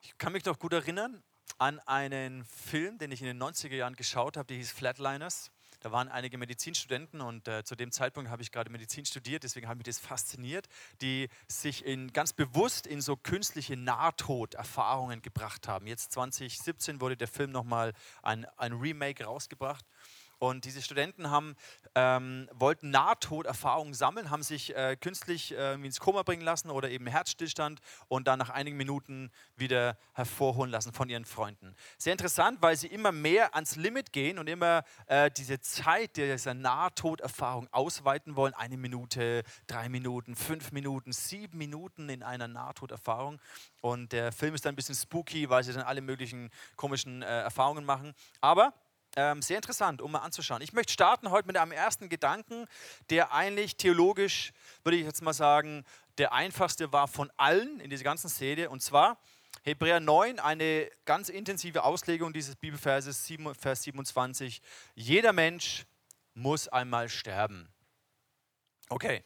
Ich 0.00 0.18
kann 0.18 0.32
mich 0.32 0.42
doch 0.42 0.58
gut 0.58 0.72
erinnern 0.72 1.22
an 1.58 1.78
einen 1.80 2.44
Film, 2.44 2.98
den 2.98 3.12
ich 3.12 3.20
in 3.20 3.26
den 3.26 3.42
90er 3.42 3.74
Jahren 3.74 3.96
geschaut 3.96 4.36
habe, 4.36 4.46
der 4.46 4.56
hieß 4.56 4.72
Flatliners. 4.72 5.50
Da 5.80 5.92
waren 5.92 6.08
einige 6.08 6.36
Medizinstudenten 6.36 7.22
und 7.22 7.48
äh, 7.48 7.64
zu 7.64 7.74
dem 7.74 7.90
Zeitpunkt 7.90 8.30
habe 8.30 8.42
ich 8.42 8.52
gerade 8.52 8.70
Medizin 8.70 9.06
studiert, 9.06 9.44
deswegen 9.44 9.66
hat 9.66 9.78
mich 9.78 9.86
das 9.86 9.98
fasziniert, 9.98 10.68
die 11.00 11.28
sich 11.48 11.84
in, 11.86 12.12
ganz 12.12 12.34
bewusst 12.34 12.86
in 12.86 13.00
so 13.00 13.16
künstliche 13.16 13.76
Nahtoderfahrungen 13.76 15.22
gebracht 15.22 15.68
haben. 15.68 15.86
Jetzt 15.86 16.12
2017 16.12 17.00
wurde 17.00 17.16
der 17.16 17.28
Film 17.28 17.50
nochmal 17.50 17.94
ein, 18.22 18.46
ein 18.58 18.74
Remake 18.74 19.24
rausgebracht 19.24 19.86
und 20.40 20.64
diese 20.64 20.80
Studenten 20.80 21.30
haben, 21.30 21.54
ähm, 21.94 22.48
wollten 22.52 22.90
Nahtoderfahrungen 22.90 23.92
sammeln, 23.92 24.30
haben 24.30 24.42
sich 24.42 24.74
äh, 24.74 24.96
künstlich 24.96 25.54
äh, 25.54 25.74
ins 25.74 26.00
Koma 26.00 26.22
bringen 26.22 26.42
lassen 26.42 26.70
oder 26.70 26.88
eben 26.88 27.06
Herzstillstand 27.06 27.80
und 28.08 28.26
dann 28.26 28.38
nach 28.38 28.48
einigen 28.48 28.78
Minuten 28.78 29.30
wieder 29.56 29.98
hervorholen 30.14 30.70
lassen 30.70 30.94
von 30.94 31.10
ihren 31.10 31.26
Freunden. 31.26 31.76
Sehr 31.98 32.12
interessant, 32.12 32.62
weil 32.62 32.74
sie 32.76 32.86
immer 32.86 33.12
mehr 33.12 33.54
ans 33.54 33.76
Limit 33.76 34.12
gehen 34.12 34.38
und 34.38 34.48
immer 34.48 34.82
äh, 35.06 35.30
diese 35.30 35.60
Zeit 35.60 36.16
dieser 36.16 36.54
Nahtoderfahrung 36.54 37.68
ausweiten 37.70 38.34
wollen. 38.34 38.54
Eine 38.54 38.78
Minute, 38.78 39.42
drei 39.66 39.90
Minuten, 39.90 40.36
fünf 40.36 40.72
Minuten, 40.72 41.12
sieben 41.12 41.58
Minuten 41.58 42.08
in 42.08 42.22
einer 42.22 42.48
Nahtoderfahrung. 42.48 43.38
Und 43.82 44.12
der 44.12 44.32
Film 44.32 44.54
ist 44.54 44.64
dann 44.64 44.72
ein 44.72 44.76
bisschen 44.76 44.94
spooky, 44.94 45.50
weil 45.50 45.64
sie 45.64 45.74
dann 45.74 45.82
alle 45.82 46.00
möglichen 46.00 46.48
komischen 46.76 47.20
äh, 47.20 47.40
Erfahrungen 47.42 47.84
machen. 47.84 48.14
Aber 48.40 48.72
ähm, 49.16 49.42
sehr 49.42 49.56
interessant, 49.56 50.02
um 50.02 50.12
mal 50.12 50.20
anzuschauen. 50.20 50.62
Ich 50.62 50.72
möchte 50.72 50.92
starten 50.92 51.30
heute 51.30 51.46
mit 51.46 51.56
einem 51.56 51.72
ersten 51.72 52.08
Gedanken, 52.08 52.66
der 53.10 53.32
eigentlich 53.32 53.76
theologisch, 53.76 54.52
würde 54.84 54.96
ich 54.98 55.04
jetzt 55.04 55.22
mal 55.22 55.32
sagen, 55.32 55.84
der 56.18 56.32
einfachste 56.32 56.92
war 56.92 57.08
von 57.08 57.30
allen 57.36 57.80
in 57.80 57.90
dieser 57.90 58.04
ganzen 58.04 58.28
Serie. 58.28 58.70
Und 58.70 58.82
zwar 58.82 59.18
Hebräer 59.62 60.00
9, 60.00 60.38
eine 60.38 60.90
ganz 61.04 61.28
intensive 61.28 61.84
Auslegung 61.84 62.32
dieses 62.32 62.56
Bibelverses, 62.56 63.30
Vers 63.58 63.82
27. 63.82 64.62
Jeder 64.94 65.32
Mensch 65.32 65.86
muss 66.34 66.68
einmal 66.68 67.08
sterben. 67.08 67.68
Okay, 68.88 69.24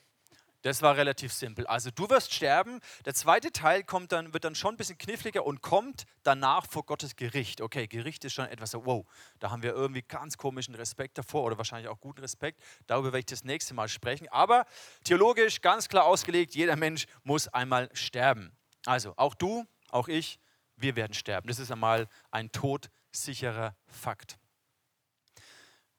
das 0.64 0.80
war 0.80 0.96
relativ 0.96 1.30
simpel. 1.30 1.66
Also 1.66 1.90
du 1.90 2.08
wirst 2.08 2.32
sterben. 2.32 2.80
Der 3.04 3.12
zweite 3.12 3.52
Teil 3.52 3.84
kommt 3.84 4.12
dann, 4.12 4.32
wird 4.32 4.44
dann 4.44 4.54
schon 4.54 4.74
ein 4.74 4.76
bisschen 4.78 4.96
kniffliger 4.96 5.44
und 5.44 5.60
kommt 5.60 6.04
danach 6.22 6.66
vor 6.66 6.86
Gottes 6.86 7.16
Gericht. 7.16 7.60
Okay, 7.60 7.86
Gericht 7.86 8.24
ist 8.24 8.32
schon 8.32 8.46
etwas 8.46 8.70
so, 8.70 8.86
wow, 8.86 9.04
da 9.40 9.50
haben 9.50 9.62
wir 9.62 9.74
irgendwie 9.74 10.00
ganz 10.00 10.38
komischen 10.38 10.74
Respekt 10.74 11.18
davor 11.18 11.44
oder 11.44 11.58
wahrscheinlich 11.58 11.88
auch 11.88 12.00
guten 12.00 12.22
Respekt. 12.22 12.62
Darüber 12.86 13.08
werde 13.08 13.18
ich 13.18 13.26
das 13.26 13.44
nächste 13.44 13.74
Mal 13.74 13.88
sprechen. 13.88 14.26
Aber 14.30 14.64
theologisch 15.04 15.60
ganz 15.60 15.86
klar 15.86 16.06
ausgelegt, 16.06 16.54
jeder 16.54 16.76
Mensch 16.76 17.04
muss 17.24 17.46
einmal 17.48 17.90
sterben. 17.92 18.56
Also 18.86 19.12
auch 19.18 19.34
du, 19.34 19.66
auch 19.90 20.08
ich, 20.08 20.38
wir 20.76 20.96
werden 20.96 21.12
sterben. 21.12 21.46
Das 21.46 21.58
ist 21.58 21.70
einmal 21.70 22.08
ein 22.30 22.50
todsicherer 22.52 23.76
Fakt. 23.86 24.38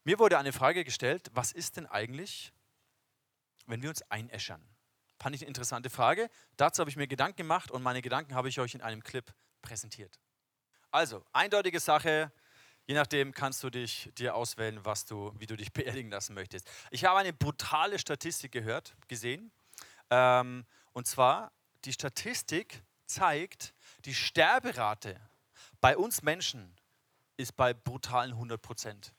Mir 0.02 0.18
wurde 0.18 0.38
eine 0.38 0.52
Frage 0.52 0.82
gestellt, 0.82 1.30
was 1.32 1.52
ist 1.52 1.76
denn 1.76 1.86
eigentlich, 1.86 2.52
wenn 3.66 3.82
wir 3.82 3.88
uns 3.90 4.02
einäschern? 4.10 4.62
Fand 5.18 5.34
ich 5.34 5.42
eine 5.42 5.48
interessante 5.48 5.90
Frage. 5.90 6.28
Dazu 6.56 6.80
habe 6.80 6.90
ich 6.90 6.96
mir 6.96 7.06
Gedanken 7.06 7.36
gemacht 7.36 7.70
und 7.70 7.82
meine 7.82 8.02
Gedanken 8.02 8.34
habe 8.34 8.48
ich 8.48 8.60
euch 8.60 8.74
in 8.74 8.82
einem 8.82 9.02
Clip 9.02 9.32
präsentiert. 9.62 10.20
Also, 10.90 11.24
eindeutige 11.32 11.80
Sache. 11.80 12.32
Je 12.86 12.94
nachdem 12.94 13.32
kannst 13.32 13.64
du 13.64 13.70
dich 13.70 14.12
dir 14.16 14.36
auswählen, 14.36 14.84
was 14.84 15.04
du, 15.04 15.34
wie 15.38 15.46
du 15.46 15.56
dich 15.56 15.72
beerdigen 15.72 16.10
lassen 16.10 16.34
möchtest. 16.34 16.70
Ich 16.90 17.04
habe 17.04 17.18
eine 17.18 17.32
brutale 17.32 17.98
Statistik 17.98 18.52
gehört, 18.52 18.94
gesehen. 19.08 19.50
Ähm, 20.10 20.64
und 20.92 21.06
zwar, 21.06 21.52
die 21.84 21.92
Statistik 21.92 22.82
zeigt, 23.06 23.74
die 24.04 24.14
Sterberate 24.14 25.20
bei 25.80 25.96
uns 25.96 26.22
Menschen 26.22 26.76
ist 27.36 27.56
bei 27.56 27.74
brutalen 27.74 28.32
100 28.32 28.60
Prozent. 28.60 29.12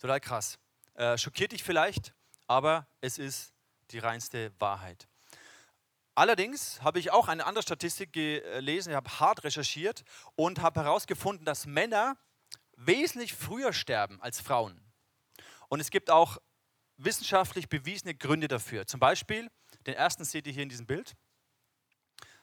Total 0.00 0.20
krass. 0.20 0.58
Äh, 0.94 1.18
schockiert 1.18 1.52
dich 1.52 1.62
vielleicht, 1.62 2.14
aber 2.46 2.86
es 3.00 3.18
ist 3.18 3.52
die 3.90 3.98
reinste 3.98 4.52
Wahrheit. 4.58 5.08
Allerdings 6.14 6.82
habe 6.82 6.98
ich 6.98 7.12
auch 7.12 7.28
eine 7.28 7.46
andere 7.46 7.62
Statistik 7.62 8.12
gelesen, 8.12 8.90
ich 8.90 8.96
habe 8.96 9.20
hart 9.20 9.44
recherchiert 9.44 10.02
und 10.34 10.60
habe 10.60 10.80
herausgefunden, 10.80 11.44
dass 11.44 11.66
Männer 11.66 12.16
wesentlich 12.76 13.34
früher 13.34 13.72
sterben 13.72 14.20
als 14.20 14.40
Frauen. 14.40 14.80
Und 15.68 15.80
es 15.80 15.90
gibt 15.90 16.10
auch 16.10 16.38
wissenschaftlich 16.96 17.68
bewiesene 17.68 18.14
Gründe 18.14 18.48
dafür. 18.48 18.86
Zum 18.86 18.98
Beispiel, 18.98 19.48
den 19.86 19.94
ersten 19.94 20.24
seht 20.24 20.46
ihr 20.46 20.52
hier 20.52 20.64
in 20.64 20.68
diesem 20.68 20.86
Bild. 20.86 21.14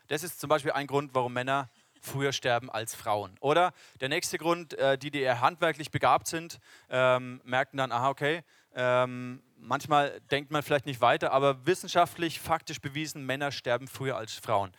Das 0.08 0.24
ist 0.24 0.40
zum 0.40 0.48
Beispiel 0.48 0.72
ein 0.72 0.88
Grund, 0.88 1.14
warum 1.14 1.34
Männer 1.34 1.70
früher 2.02 2.32
sterben 2.32 2.70
als 2.70 2.96
Frauen. 2.96 3.36
Oder 3.40 3.74
der 4.02 4.10
nächste 4.10 4.38
Grund, 4.38 4.74
äh, 4.76 4.98
die, 4.98 5.12
die 5.12 5.22
eher 5.22 5.42
handwerklich 5.42 5.92
begabt 5.92 6.28
sind, 6.28 6.60
ähm, 6.90 7.42
merken 7.44 7.78
dann, 7.78 7.92
aha, 7.92 8.10
okay, 8.10 8.44
ähm, 8.76 9.42
manchmal 9.58 10.20
denkt 10.32 10.52
man 10.52 10.62
vielleicht 10.64 10.86
nicht 10.86 11.02
weiter, 11.02 11.32
aber 11.32 11.66
wissenschaftlich, 11.66 12.40
faktisch 12.40 12.82
bewiesen, 12.82 13.26
Männer 13.26 13.52
sterben 13.52 13.88
früher 13.88 14.18
als 14.18 14.34
Frauen. 14.34 14.72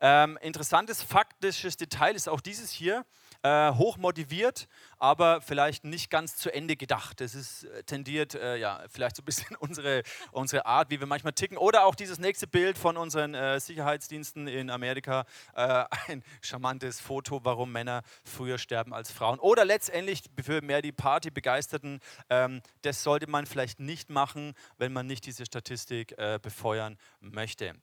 Ähm, 0.00 0.38
interessantes 0.42 1.02
faktisches 1.02 1.76
Detail 1.76 2.14
ist 2.14 2.28
auch 2.28 2.40
dieses 2.40 2.70
hier 2.70 3.04
äh, 3.42 3.72
hoch 3.72 3.96
motiviert, 3.96 4.68
aber 4.98 5.40
vielleicht 5.40 5.84
nicht 5.84 6.10
ganz 6.10 6.36
zu 6.36 6.52
Ende 6.52 6.76
gedacht. 6.76 7.20
Das 7.20 7.34
ist 7.34 7.64
äh, 7.64 7.82
tendiert, 7.84 8.34
äh, 8.34 8.56
ja, 8.56 8.84
vielleicht 8.88 9.16
so 9.16 9.22
ein 9.22 9.24
bisschen 9.24 9.56
unsere, 9.60 10.02
unsere 10.30 10.66
Art, 10.66 10.90
wie 10.90 11.00
wir 11.00 11.06
manchmal 11.06 11.32
ticken. 11.32 11.58
Oder 11.58 11.84
auch 11.84 11.94
dieses 11.94 12.18
nächste 12.18 12.46
Bild 12.46 12.78
von 12.78 12.96
unseren 12.96 13.34
äh, 13.34 13.58
Sicherheitsdiensten 13.58 14.46
in 14.48 14.70
Amerika. 14.70 15.24
Äh, 15.54 15.84
ein 16.08 16.22
charmantes 16.40 17.00
Foto, 17.00 17.40
warum 17.44 17.72
Männer 17.72 18.02
früher 18.24 18.58
sterben 18.58 18.94
als 18.94 19.10
Frauen. 19.10 19.38
Oder 19.38 19.64
letztendlich 19.64 20.22
für 20.42 20.62
mehr 20.62 20.82
die 20.82 20.92
Partybegeisterten, 20.92 22.00
ähm, 22.30 22.62
das 22.82 23.02
sollte 23.02 23.28
man 23.28 23.46
vielleicht 23.46 23.80
nicht 23.80 24.10
machen, 24.10 24.54
wenn 24.78 24.92
man 24.92 25.06
nicht 25.06 25.26
diese 25.26 25.46
Statistik 25.46 26.16
äh, 26.18 26.38
befeuern 26.40 26.96
möchte. 27.20 27.74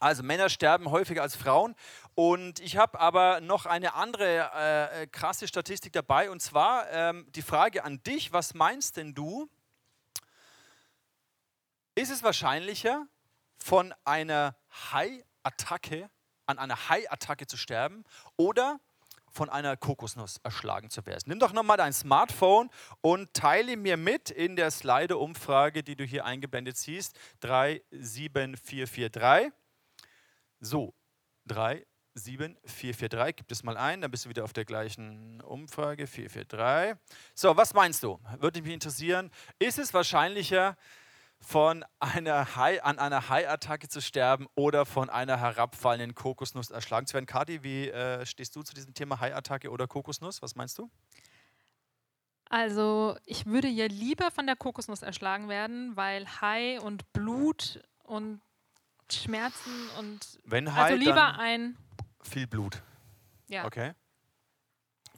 Also 0.00 0.22
Männer 0.22 0.48
sterben 0.48 0.90
häufiger 0.90 1.22
als 1.22 1.36
Frauen. 1.36 1.76
Und 2.14 2.58
ich 2.58 2.76
habe 2.76 2.98
aber 2.98 3.40
noch 3.40 3.66
eine 3.66 3.94
andere 3.94 4.90
äh, 5.02 5.06
krasse 5.06 5.46
Statistik 5.46 5.92
dabei. 5.92 6.30
Und 6.30 6.40
zwar 6.40 6.90
ähm, 6.90 7.26
die 7.30 7.42
Frage 7.42 7.84
an 7.84 8.02
dich, 8.02 8.32
was 8.32 8.54
meinst 8.54 8.96
denn 8.96 9.14
du? 9.14 9.48
Ist 11.94 12.10
es 12.10 12.22
wahrscheinlicher, 12.22 13.06
von 13.62 13.94
einer 14.04 14.56
Hai-Attacke, 14.92 16.10
an 16.46 16.58
einer 16.58 16.88
Hai-Attacke 16.88 17.46
zu 17.46 17.56
sterben 17.56 18.04
oder 18.36 18.80
von 19.30 19.48
einer 19.48 19.76
Kokosnuss 19.76 20.38
erschlagen 20.42 20.90
zu 20.90 21.06
werden. 21.06 21.22
Nimm 21.26 21.38
doch 21.38 21.52
nochmal 21.52 21.76
dein 21.76 21.92
Smartphone 21.92 22.68
und 23.00 23.32
teile 23.32 23.76
mir 23.76 23.96
mit 23.96 24.30
in 24.30 24.56
der 24.56 24.72
Slido-Umfrage, 24.72 25.84
die 25.84 25.94
du 25.94 26.02
hier 26.04 26.24
eingeblendet 26.24 26.76
siehst, 26.76 27.16
37443. 27.40 29.52
So, 30.60 30.94
3, 31.46 31.84
7, 32.14 32.56
4, 32.64 32.94
4, 32.94 33.08
3. 33.08 33.32
Gib 33.32 33.50
es 33.50 33.62
mal 33.62 33.76
ein, 33.76 34.00
dann 34.00 34.10
bist 34.10 34.24
du 34.24 34.28
wieder 34.28 34.44
auf 34.44 34.52
der 34.52 34.64
gleichen 34.64 35.40
Umfrage. 35.40 36.06
4, 36.06 36.30
4, 36.30 36.44
3. 36.44 36.98
So, 37.34 37.56
was 37.56 37.74
meinst 37.74 38.02
du? 38.02 38.20
Würde 38.38 38.62
mich 38.62 38.72
interessieren. 38.72 39.30
Ist 39.58 39.78
es 39.78 39.94
wahrscheinlicher, 39.94 40.76
von 41.40 41.84
einer 41.98 42.54
Hai, 42.54 42.82
an 42.82 42.98
einer 42.98 43.28
Hai-Attacke 43.28 43.88
zu 43.88 44.00
sterben 44.00 44.46
oder 44.54 44.84
von 44.84 45.08
einer 45.08 45.38
herabfallenden 45.38 46.14
Kokosnuss 46.14 46.70
erschlagen 46.70 47.06
zu 47.06 47.14
werden? 47.14 47.26
Kati, 47.26 47.62
wie 47.62 47.88
äh, 47.88 48.24
stehst 48.26 48.54
du 48.56 48.62
zu 48.62 48.74
diesem 48.74 48.94
Thema 48.94 49.20
Hai-Attacke 49.20 49.70
oder 49.70 49.86
Kokosnuss? 49.86 50.42
Was 50.42 50.54
meinst 50.54 50.78
du? 50.78 50.90
Also, 52.50 53.16
ich 53.24 53.46
würde 53.46 53.68
ja 53.68 53.86
lieber 53.86 54.30
von 54.30 54.46
der 54.46 54.56
Kokosnuss 54.56 55.02
erschlagen 55.02 55.48
werden, 55.48 55.96
weil 55.96 56.26
Hai 56.40 56.80
und 56.80 57.10
Blut 57.12 57.80
und 58.02 58.40
Schmerzen 59.14 59.88
und 59.98 60.38
Wenn 60.44 60.68
also 60.68 60.80
Hai, 60.80 60.94
lieber 60.94 61.14
dann 61.14 61.36
ein 61.36 61.76
viel 62.22 62.46
Blut. 62.46 62.82
ja. 63.48 63.64
Okay. 63.64 63.92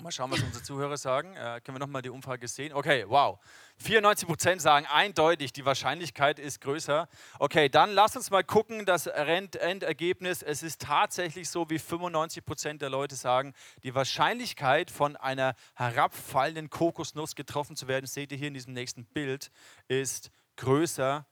Mal 0.00 0.10
schauen, 0.10 0.30
was 0.32 0.40
unsere 0.42 0.64
Zuhörer 0.64 0.96
sagen. 0.96 1.36
Äh, 1.36 1.60
können 1.60 1.76
wir 1.76 1.78
nochmal 1.78 2.02
die 2.02 2.08
Umfrage 2.08 2.48
sehen? 2.48 2.72
Okay, 2.72 3.04
wow. 3.06 3.38
94 3.76 4.26
Prozent 4.26 4.62
sagen 4.62 4.86
eindeutig, 4.86 5.52
die 5.52 5.64
Wahrscheinlichkeit 5.64 6.38
ist 6.40 6.60
größer. 6.60 7.08
Okay, 7.38 7.68
dann 7.68 7.92
lass 7.92 8.16
uns 8.16 8.30
mal 8.30 8.42
gucken, 8.42 8.84
das 8.84 9.06
Endergebnis. 9.06 10.42
Es 10.42 10.62
ist 10.64 10.80
tatsächlich 10.80 11.48
so, 11.50 11.68
wie 11.70 11.78
95 11.78 12.44
Prozent 12.44 12.82
der 12.82 12.90
Leute 12.90 13.14
sagen, 13.14 13.52
die 13.84 13.94
Wahrscheinlichkeit 13.94 14.90
von 14.90 15.14
einer 15.16 15.54
herabfallenden 15.74 16.68
Kokosnuss 16.70 17.36
getroffen 17.36 17.76
zu 17.76 17.86
werden, 17.86 18.06
seht 18.06 18.32
ihr 18.32 18.38
hier 18.38 18.48
in 18.48 18.54
diesem 18.54 18.72
nächsten 18.72 19.04
Bild, 19.04 19.52
ist 19.86 20.30
größer 20.56 21.26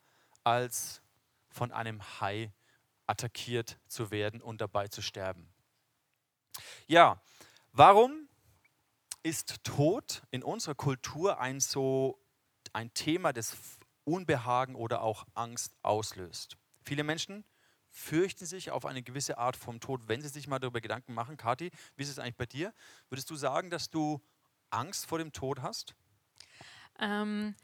als 0.44 1.02
von 1.50 1.72
einem 1.72 2.02
Hai 2.20 2.52
attackiert 3.06 3.78
zu 3.88 4.10
werden 4.10 4.40
und 4.40 4.60
dabei 4.60 4.88
zu 4.88 5.02
sterben. 5.02 5.52
Ja, 6.86 7.20
warum 7.72 8.28
ist 9.22 9.62
Tod 9.64 10.22
in 10.30 10.42
unserer 10.42 10.74
Kultur 10.74 11.40
ein 11.40 11.60
so 11.60 12.18
ein 12.72 12.92
Thema, 12.94 13.32
das 13.32 13.56
Unbehagen 14.04 14.74
oder 14.74 15.02
auch 15.02 15.26
Angst 15.34 15.74
auslöst? 15.82 16.56
Viele 16.84 17.04
Menschen 17.04 17.44
fürchten 17.90 18.46
sich 18.46 18.70
auf 18.70 18.86
eine 18.86 19.02
gewisse 19.02 19.38
Art 19.38 19.56
vom 19.56 19.80
Tod, 19.80 20.08
wenn 20.08 20.22
sie 20.22 20.28
sich 20.28 20.46
mal 20.46 20.58
darüber 20.58 20.80
Gedanken 20.80 21.12
machen. 21.12 21.36
Kathi, 21.36 21.70
wie 21.96 22.02
ist 22.02 22.08
es 22.08 22.18
eigentlich 22.18 22.36
bei 22.36 22.46
dir? 22.46 22.72
Würdest 23.08 23.28
du 23.30 23.36
sagen, 23.36 23.70
dass 23.70 23.90
du 23.90 24.20
Angst 24.70 25.06
vor 25.06 25.18
dem 25.18 25.32
Tod 25.32 25.60
hast? 25.60 25.94
Ähm, 26.98 27.54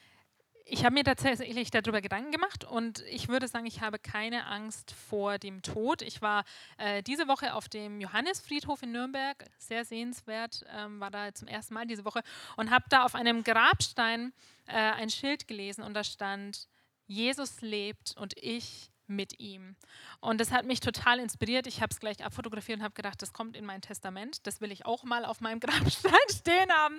ich 0.68 0.84
habe 0.84 0.94
mir 0.94 1.04
tatsächlich 1.04 1.70
darüber 1.70 2.00
Gedanken 2.00 2.32
gemacht 2.32 2.64
und 2.64 3.00
ich 3.08 3.28
würde 3.28 3.46
sagen, 3.46 3.66
ich 3.66 3.80
habe 3.82 4.00
keine 4.00 4.46
Angst 4.46 4.90
vor 4.90 5.38
dem 5.38 5.62
Tod. 5.62 6.02
Ich 6.02 6.20
war 6.22 6.44
äh, 6.76 7.04
diese 7.04 7.28
Woche 7.28 7.54
auf 7.54 7.68
dem 7.68 8.00
Johannesfriedhof 8.00 8.82
in 8.82 8.90
Nürnberg, 8.90 9.44
sehr 9.58 9.84
sehenswert, 9.84 10.64
ähm, 10.76 10.98
war 10.98 11.12
da 11.12 11.32
zum 11.32 11.46
ersten 11.46 11.74
Mal 11.74 11.86
diese 11.86 12.04
Woche 12.04 12.20
und 12.56 12.72
habe 12.72 12.84
da 12.88 13.04
auf 13.04 13.14
einem 13.14 13.44
Grabstein 13.44 14.32
äh, 14.66 14.72
ein 14.72 15.08
Schild 15.08 15.46
gelesen 15.46 15.84
und 15.84 15.94
da 15.94 16.02
stand, 16.02 16.66
Jesus 17.06 17.60
lebt 17.60 18.16
und 18.16 18.36
ich 18.36 18.90
mit 19.06 19.38
ihm. 19.38 19.76
Und 20.18 20.40
das 20.40 20.50
hat 20.50 20.66
mich 20.66 20.80
total 20.80 21.20
inspiriert. 21.20 21.68
Ich 21.68 21.80
habe 21.80 21.92
es 21.92 22.00
gleich 22.00 22.24
abfotografiert 22.24 22.80
und 22.80 22.84
habe 22.84 22.94
gedacht, 22.94 23.22
das 23.22 23.32
kommt 23.32 23.56
in 23.56 23.64
mein 23.64 23.82
Testament. 23.82 24.44
Das 24.48 24.60
will 24.60 24.72
ich 24.72 24.84
auch 24.84 25.04
mal 25.04 25.24
auf 25.24 25.40
meinem 25.40 25.60
Grabstein 25.60 26.12
stehen 26.28 26.72
haben, 26.72 26.98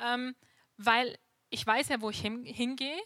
ähm, 0.00 0.36
weil 0.76 1.18
ich 1.50 1.66
weiß 1.66 1.88
ja, 1.88 2.00
wo 2.00 2.10
ich 2.10 2.20
hin, 2.20 2.44
hingehe. 2.44 3.00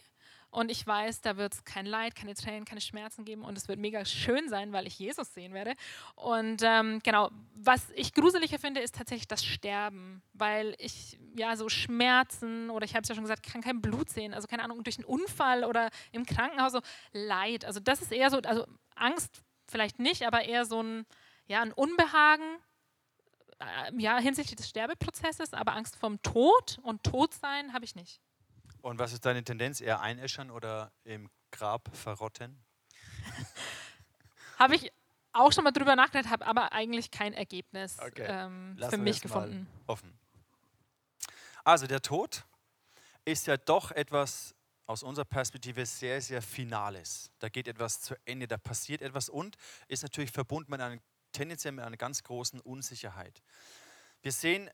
Und 0.55 0.71
ich 0.71 0.87
weiß, 0.87 1.19
da 1.19 1.35
wird 1.35 1.53
es 1.53 1.65
kein 1.65 1.85
Leid, 1.85 2.15
keine 2.15 2.33
Tränen, 2.33 2.63
keine 2.63 2.79
Schmerzen 2.79 3.25
geben. 3.25 3.43
Und 3.43 3.57
es 3.57 3.67
wird 3.67 3.77
mega 3.77 4.05
schön 4.05 4.47
sein, 4.47 4.71
weil 4.71 4.87
ich 4.87 4.97
Jesus 4.97 5.33
sehen 5.33 5.53
werde. 5.53 5.73
Und 6.15 6.61
ähm, 6.63 7.01
genau, 7.03 7.29
was 7.55 7.89
ich 7.93 8.13
gruseliger 8.13 8.57
finde, 8.57 8.79
ist 8.79 8.95
tatsächlich 8.95 9.27
das 9.27 9.43
Sterben. 9.43 10.21
Weil 10.31 10.73
ich, 10.77 11.19
ja, 11.35 11.57
so 11.57 11.67
Schmerzen 11.67 12.69
oder 12.69 12.85
ich 12.85 12.93
habe 12.93 13.01
es 13.01 13.09
ja 13.09 13.15
schon 13.15 13.25
gesagt, 13.25 13.43
kann 13.43 13.61
kein 13.61 13.81
Blut 13.81 14.09
sehen. 14.09 14.33
Also 14.33 14.47
keine 14.47 14.63
Ahnung, 14.63 14.81
durch 14.81 14.97
einen 14.97 15.03
Unfall 15.03 15.65
oder 15.65 15.89
im 16.13 16.25
Krankenhaus, 16.25 16.71
so 16.71 16.79
Leid. 17.11 17.65
Also 17.65 17.81
das 17.81 18.01
ist 18.01 18.13
eher 18.13 18.29
so, 18.29 18.37
also 18.37 18.65
Angst 18.95 19.41
vielleicht 19.67 19.99
nicht, 19.99 20.25
aber 20.25 20.43
eher 20.45 20.63
so 20.63 20.81
ein, 20.81 21.05
ja, 21.47 21.61
ein 21.63 21.73
Unbehagen, 21.73 22.59
äh, 23.59 23.91
ja, 23.97 24.19
hinsichtlich 24.19 24.55
des 24.55 24.69
Sterbeprozesses, 24.69 25.53
aber 25.53 25.73
Angst 25.73 25.97
vorm 25.97 26.21
Tod 26.21 26.79
und 26.81 27.03
Todsein 27.03 27.73
habe 27.73 27.83
ich 27.83 27.95
nicht. 27.95 28.21
Und 28.85 28.99
was 28.99 29.13
ist 29.13 29.25
deine 29.25 29.43
Tendenz? 29.43 29.81
Eher 29.81 30.01
einäschern 30.01 30.51
oder 30.51 30.91
im 31.05 31.27
Grab 31.49 31.89
verrotten? 31.97 32.63
Habe 34.59 34.75
ich 34.75 34.91
auch 35.33 35.51
schon 35.51 35.63
mal 35.63 35.71
drüber 35.71 35.95
nachgedacht, 35.95 36.29
habe 36.29 36.45
aber 36.45 36.71
eigentlich 36.71 37.09
kein 37.09 37.33
Ergebnis 37.33 37.97
Okay. 37.97 38.27
ähm, 38.29 38.77
für 38.87 38.99
mich 38.99 39.21
gefunden. 39.21 39.67
Offen. 39.87 40.15
Also 41.63 41.87
der 41.87 41.99
Tod 41.99 42.45
ist 43.25 43.47
ja 43.47 43.57
doch 43.57 43.89
etwas 43.89 44.53
aus 44.85 45.01
unserer 45.01 45.25
Perspektive 45.25 45.83
sehr, 45.87 46.21
sehr 46.21 46.43
Finales. 46.43 47.31
Da 47.39 47.49
geht 47.49 47.67
etwas 47.67 48.01
zu 48.01 48.13
Ende, 48.23 48.47
da 48.47 48.59
passiert 48.59 49.01
etwas 49.01 49.29
und 49.29 49.55
ist 49.87 50.03
natürlich 50.03 50.29
verbunden 50.29 50.69
mit 50.69 50.79
einer 50.79 51.01
tendenziell 51.31 51.71
mit 51.71 51.83
einer 51.83 51.97
ganz 51.97 52.21
großen 52.21 52.61
Unsicherheit. 52.61 53.41
Wir 54.21 54.31
sehen 54.31 54.69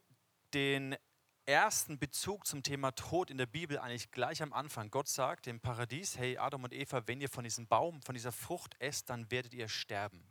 den 0.52 0.96
ersten 1.46 1.98
Bezug 1.98 2.46
zum 2.46 2.62
Thema 2.62 2.92
Tod 2.92 3.30
in 3.30 3.38
der 3.38 3.46
Bibel 3.46 3.78
eigentlich 3.78 4.10
gleich 4.10 4.42
am 4.42 4.52
Anfang. 4.52 4.90
Gott 4.90 5.08
sagt 5.08 5.46
im 5.46 5.60
Paradies, 5.60 6.16
hey 6.16 6.38
Adam 6.38 6.64
und 6.64 6.72
Eva, 6.72 7.02
wenn 7.06 7.20
ihr 7.20 7.28
von 7.28 7.44
diesem 7.44 7.66
Baum, 7.66 8.00
von 8.02 8.14
dieser 8.14 8.32
Frucht 8.32 8.76
esst, 8.78 9.10
dann 9.10 9.30
werdet 9.30 9.54
ihr 9.54 9.68
sterben. 9.68 10.22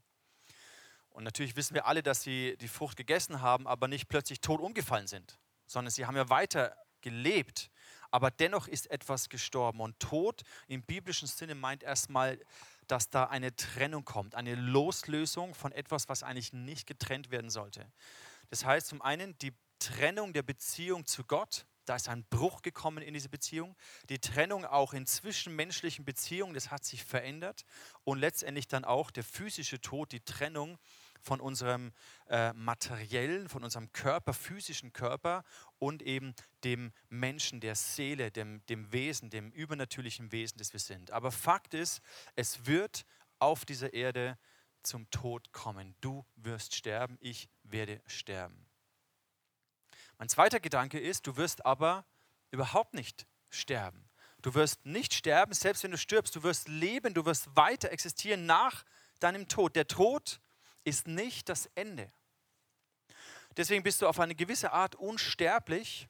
Und 1.10 1.26
natürlich 1.26 1.56
wissen 1.56 1.74
wir 1.74 1.86
alle, 1.86 2.02
dass 2.02 2.24
sie 2.24 2.56
die 2.62 2.70
Frucht 2.70 2.96
gegessen 2.96 3.42
haben, 3.42 3.68
aber 3.68 3.88
nicht 3.88 4.08
plötzlich 4.08 4.40
tot 4.40 4.62
umgefallen 4.62 5.08
sind, 5.08 5.38
sondern 5.68 5.92
sie 5.92 6.06
haben 6.06 6.16
ja 6.16 6.30
weiter 6.30 6.76
gelebt. 7.02 7.70
Aber 8.12 8.32
dennoch 8.32 8.68
ist 8.68 8.90
etwas 8.90 9.28
gestorben. 9.28 9.82
Und 9.82 10.00
Tod 10.00 10.44
im 10.68 10.84
biblischen 10.84 11.28
Sinne 11.28 11.56
meint 11.56 11.84
erstmal, 11.84 12.40
dass 12.88 13.10
da 13.10 13.26
eine 13.26 13.56
Trennung 13.56 14.06
kommt, 14.06 14.36
eine 14.36 14.56
Loslösung 14.56 15.54
von 15.54 15.72
etwas, 15.72 16.08
was 16.10 16.24
eigentlich 16.24 16.54
nicht 16.54 16.88
getrennt 16.88 17.32
werden 17.32 17.50
sollte. 17.50 17.92
Das 18.50 18.66
heißt 18.66 18.88
zum 18.88 19.02
einen 19.02 19.38
die 19.40 19.54
Trennung 19.82 20.32
der 20.32 20.44
Beziehung 20.44 21.06
zu 21.06 21.24
Gott, 21.24 21.66
da 21.86 21.96
ist 21.96 22.08
ein 22.08 22.24
Bruch 22.30 22.62
gekommen 22.62 23.04
in 23.04 23.14
diese 23.14 23.30
Beziehung. 23.30 23.76
Die 24.10 24.20
Trennung 24.20 24.66
auch 24.66 24.94
in 24.94 25.08
zwischenmenschlichen 25.08 26.06
Beziehungen, 26.06 26.54
das 26.54 26.70
hat 26.70 26.86
sich 26.86 27.04
verändert. 27.04 27.66
Und 28.04 28.20
letztendlich 28.20 28.68
dann 28.68 28.86
auch 28.86 29.10
der 29.10 29.24
physische 29.24 29.82
Tod, 29.82 30.12
die 30.12 30.22
Trennung 30.22 30.78
von 31.22 31.42
unserem 31.42 31.92
äh, 32.28 32.54
materiellen, 32.54 33.50
von 33.50 33.64
unserem 33.64 33.92
Körper, 33.92 34.34
physischen 34.34 34.94
Körper 34.94 35.44
und 35.80 36.02
eben 36.02 36.36
dem 36.64 36.92
Menschen, 37.10 37.60
der 37.60 37.76
Seele, 37.76 38.32
dem, 38.32 38.66
dem 38.68 38.92
Wesen, 38.92 39.30
dem 39.30 39.52
übernatürlichen 39.52 40.32
Wesen, 40.32 40.60
das 40.60 40.74
wir 40.74 40.80
sind. 40.80 41.12
Aber 41.12 41.32
Fakt 41.32 41.74
ist, 41.74 42.02
es 42.36 42.66
wird 42.66 43.06
auf 43.40 43.66
dieser 43.66 43.94
Erde 43.94 44.38
zum 44.84 45.10
Tod 45.10 45.52
kommen. 45.52 45.96
Du 46.02 46.26
wirst 46.36 46.76
sterben, 46.76 47.18
ich 47.20 47.50
werde 47.64 48.02
sterben. 48.06 48.71
Mein 50.22 50.30
zweiter 50.30 50.60
Gedanke 50.60 51.00
ist, 51.00 51.26
du 51.26 51.36
wirst 51.36 51.66
aber 51.66 52.06
überhaupt 52.52 52.94
nicht 52.94 53.26
sterben. 53.50 54.08
Du 54.44 54.54
wirst 54.54 54.86
nicht 54.86 55.16
sterben, 55.16 55.52
selbst 55.52 55.82
wenn 55.82 55.90
du 55.90 55.98
stirbst. 55.98 56.36
Du 56.36 56.44
wirst 56.44 56.68
leben, 56.68 57.16
du 57.16 57.26
wirst 57.26 57.56
weiter 57.56 57.92
existieren 57.92 58.46
nach 58.46 58.86
deinem 59.20 59.48
Tod. 59.48 59.76
Der 59.76 59.88
Tod 59.88 60.40
ist 60.84 61.08
nicht 61.08 61.50
das 61.50 61.66
Ende. 61.74 62.14
Deswegen 63.58 63.82
bist 63.82 64.04
du 64.04 64.08
auf 64.08 64.20
eine 64.20 64.36
gewisse 64.36 64.72
Art 64.74 64.94
unsterblich, 64.94 66.08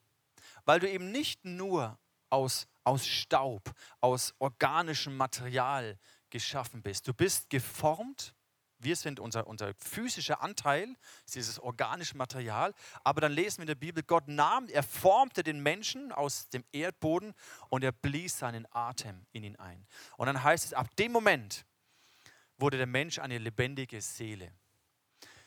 weil 0.66 0.82
du 0.82 0.92
eben 0.92 1.14
nicht 1.14 1.46
nur 1.46 1.98
aus, 2.30 2.68
aus 2.84 3.08
Staub, 3.08 3.72
aus 4.02 4.34
organischem 4.40 5.16
Material 5.16 5.98
geschaffen 6.30 6.82
bist. 6.82 7.08
Du 7.08 7.14
bist 7.14 7.50
geformt 7.50 8.36
wir 8.84 8.96
sind 8.96 9.20
unser, 9.20 9.48
unser 9.48 9.74
physischer 9.76 10.42
Anteil, 10.42 10.96
dieses 11.34 11.60
organische 11.60 12.18
Material. 12.18 12.74
Aber 13.04 13.22
dann 13.22 13.32
lesen 13.32 13.60
wir 13.60 13.64
in 13.64 13.68
der 13.68 13.76
Bibel, 13.76 14.04
Gott 14.04 14.28
nahm, 14.28 14.68
er 14.68 14.84
formte 14.84 15.44
den 15.44 15.62
Menschen 15.62 16.12
aus 16.12 16.50
dem 16.50 16.64
Erdboden 16.72 17.34
und 17.70 17.84
er 17.84 17.92
blies 17.92 18.38
seinen 18.40 18.68
Atem 18.72 19.26
in 19.32 19.44
ihn 19.44 19.56
ein. 19.58 19.86
Und 20.18 20.28
dann 20.28 20.44
heißt 20.44 20.66
es, 20.66 20.74
ab 20.74 20.96
dem 20.96 21.12
Moment 21.12 21.66
wurde 22.58 22.78
der 22.78 22.88
Mensch 22.88 23.20
eine 23.20 23.38
lebendige 23.38 24.02
Seele. 24.02 24.52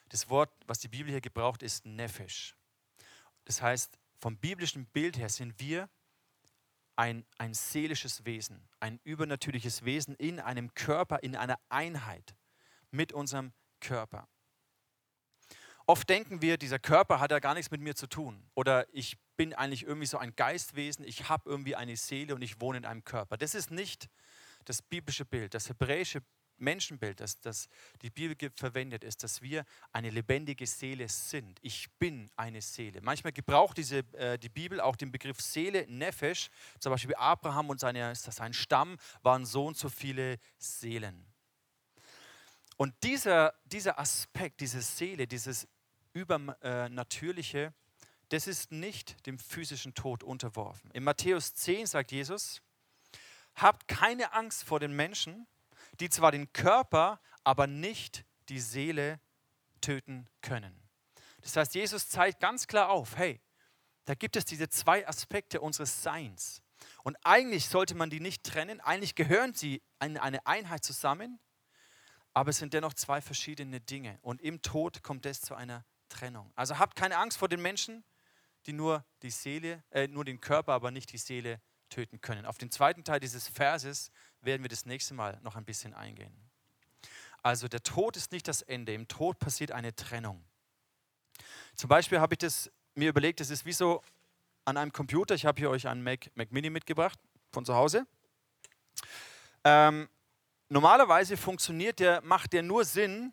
Das 0.09 0.29
Wort, 0.29 0.51
was 0.67 0.79
die 0.79 0.89
Bibel 0.89 1.11
hier 1.11 1.21
gebraucht, 1.21 1.63
ist 1.63 1.85
Nefesh. 1.85 2.55
Das 3.45 3.63
heißt, 3.63 3.99
vom 4.19 4.37
biblischen 4.37 4.87
Bild 4.87 5.19
her 5.19 5.29
sind 5.29 5.59
wir 5.61 5.89
ein, 6.97 7.25
ein 7.39 7.55
seelisches 7.55 8.25
Wesen, 8.25 8.69
ein 8.81 9.01
übernatürliches 9.05 9.85
Wesen 9.85 10.15
in 10.17 10.41
einem 10.41 10.73
Körper, 10.75 11.23
in 11.23 11.37
einer 11.37 11.59
Einheit 11.69 12.35
mit 12.95 13.13
unserem 13.13 13.53
Körper. 13.81 14.29
Oft 15.87 16.09
denken 16.09 16.41
wir, 16.41 16.57
dieser 16.57 16.79
Körper 16.79 17.21
hat 17.21 17.31
ja 17.31 17.41
gar 17.41 17.53
nichts 17.53 17.71
mit 17.71 17.83
mir 17.83 17.95
zu 17.95 18.07
tun. 18.07 18.43
Oder 18.55 18.87
ich 18.95 19.19
bin 19.37 19.53
eigentlich 19.53 19.83
irgendwie 19.83 20.07
so 20.07 20.17
ein 20.17 20.35
Geistwesen, 20.35 21.05
ich 21.05 21.29
habe 21.29 21.51
irgendwie 21.51 21.77
eine 21.77 21.97
Seele 21.97 22.35
und 22.35 22.41
ich 22.41 22.61
wohne 22.61 22.79
in 22.79 22.85
einem 22.87 23.05
Körper. 23.05 23.37
Das 23.37 23.55
ist 23.55 23.71
nicht 23.71 24.09
das 24.65 24.81
biblische 24.81 25.27
Bild, 25.27 25.53
das 25.53 25.69
hebräische 25.69 26.23
Menschenbild, 26.57 27.21
das, 27.21 27.41
das 27.41 27.69
die 28.01 28.11
Bibel 28.11 28.51
verwendet, 28.55 29.05
ist, 29.05 29.25
dass 29.25 29.43
wir 29.43 29.65
eine 29.93 30.11
lebendige 30.11 30.67
Seele 30.67 31.09
sind. 31.09 31.59
Ich 31.63 31.89
bin 31.99 32.31
eine 32.37 32.63
Seele. 32.63 33.01
Manchmal 33.03 33.33
gebraucht 33.33 33.77
diese, 33.77 33.99
äh, 34.15 34.39
die 34.39 34.49
Bibel 34.49 34.81
auch 34.81 34.97
den 34.97 35.11
Begriff 35.11 35.41
Seele, 35.41 35.85
Nefesh. 35.89 36.49
Zum 36.79 36.93
Beispiel 36.93 37.17
Abraham 37.17 37.71
und 37.71 37.81
seine, 37.81 38.15
sein 38.15 38.53
Stamm 38.53 38.97
waren 39.23 39.45
so 39.45 39.67
und 39.67 39.77
so 39.77 39.89
viele 39.89 40.39
Seelen. 40.57 41.34
Und 42.77 42.95
dieser, 43.03 43.55
dieser 43.65 43.99
Aspekt, 43.99 44.61
diese 44.61 44.83
Seele, 44.83 45.27
dieses 45.27 45.69
Übernatürliche, 46.13 47.73
das 48.31 48.47
ist 48.47 48.73
nicht 48.73 49.27
dem 49.27 49.39
physischen 49.39 49.95
Tod 49.95 50.23
unterworfen. 50.23 50.91
In 50.93 51.05
Matthäus 51.05 51.55
10 51.55 51.87
sagt 51.87 52.11
Jesus, 52.11 52.63
habt 53.55 53.87
keine 53.87 54.33
Angst 54.33 54.65
vor 54.65 54.81
den 54.81 54.95
Menschen, 54.95 55.47
die 56.01 56.09
zwar 56.09 56.33
den 56.33 56.53
Körper, 56.53 57.21
aber 57.45 57.67
nicht 57.67 58.25
die 58.49 58.61
Seele 58.61 59.21
töten 59.81 60.29
können. 60.41 60.75
Das 61.43 61.57
heißt, 61.57 61.75
Jesus 61.75 62.09
zeigt 62.09 62.41
ganz 62.41 62.67
klar 62.67 62.89
auf, 62.89 63.17
hey, 63.17 63.41
da 64.07 64.15
gibt 64.15 64.37
es 64.37 64.45
diese 64.45 64.69
zwei 64.69 65.07
Aspekte 65.07 65.61
unseres 65.61 66.03
Seins. 66.03 66.63
Und 67.03 67.17
eigentlich 67.23 67.69
sollte 67.69 67.95
man 67.95 68.11
die 68.11 68.21
nicht 68.21 68.45
trennen, 68.45 68.81
eigentlich 68.81 69.15
gehören 69.15 69.55
sie 69.55 69.83
in 70.03 70.19
eine 70.19 70.47
Einheit 70.47 70.85
zusammen, 70.85 71.39
aber 72.35 72.51
es 72.51 72.59
sind 72.59 72.75
dennoch 72.75 72.95
zwei 72.95 73.21
verschiedene 73.21 73.81
Dinge. 73.81 74.19
Und 74.21 74.43
im 74.43 74.61
Tod 74.61 75.03
kommt 75.03 75.25
es 75.25 75.41
zu 75.41 75.55
einer 75.55 75.85
Trennung. 76.09 76.53
Also 76.57 76.79
habt 76.79 76.97
keine 76.97 77.17
Angst 77.17 77.39
vor 77.39 77.49
den 77.49 77.63
Menschen, 77.63 78.05
die 78.67 78.73
nur 78.73 79.05
die 79.23 79.31
Seele, 79.31 79.83
äh, 79.91 80.09
nur 80.09 80.25
den 80.25 80.41
Körper, 80.41 80.73
aber 80.73 80.91
nicht 80.91 81.13
die 81.13 81.19
Seele 81.19 81.61
töten 81.89 82.21
können. 82.21 82.45
Auf 82.45 82.59
den 82.59 82.71
zweiten 82.71 83.05
Teil 83.05 83.21
dieses 83.21 83.49
Verses 83.49 84.11
werden 84.41 84.63
wir 84.63 84.69
das 84.69 84.85
nächste 84.85 85.15
Mal 85.15 85.39
noch 85.43 85.55
ein 85.55 85.65
bisschen 85.65 85.95
eingehen. 85.95 86.35
Also 87.43 87.69
der 87.69 87.83
Tod 87.83 88.17
ist 88.17 88.33
nicht 88.33 88.49
das 88.49 88.63
Ende. 88.63 88.95
Im 88.95 89.07
Tod 89.07 89.39
passiert 89.39 89.71
eine 89.71 89.95
Trennung. 89.95 90.45
Zum 91.77 91.89
Beispiel 91.89 92.19
habe 92.19 92.35
ich 92.35 92.39
das 92.39 92.71
mir 92.95 93.11
überlegt, 93.11 93.41
das 93.41 93.51
ist 93.51 93.65
wie 93.65 93.73
so 93.73 94.03
an 94.65 94.77
einem 94.77 94.93
Computer. 94.93 95.35
Ich 95.35 95.47
habe 95.47 95.61
hier 95.61 95.71
euch 95.71 95.87
einen 95.87 96.03
Mac, 96.03 96.31
Mac 96.35 96.51
Mini 96.53 96.71
mitgebracht 96.71 97.19
von 97.53 97.65
zu 97.65 97.75
Hause. 97.75 98.07
Ähm, 99.63 100.09
Normalerweise 100.75 101.37
funktioniert 101.37 102.01
der, 102.01 102.21
macht 102.23 102.53
der 102.53 102.65
nur 102.65 102.85
Sinn, 102.85 103.33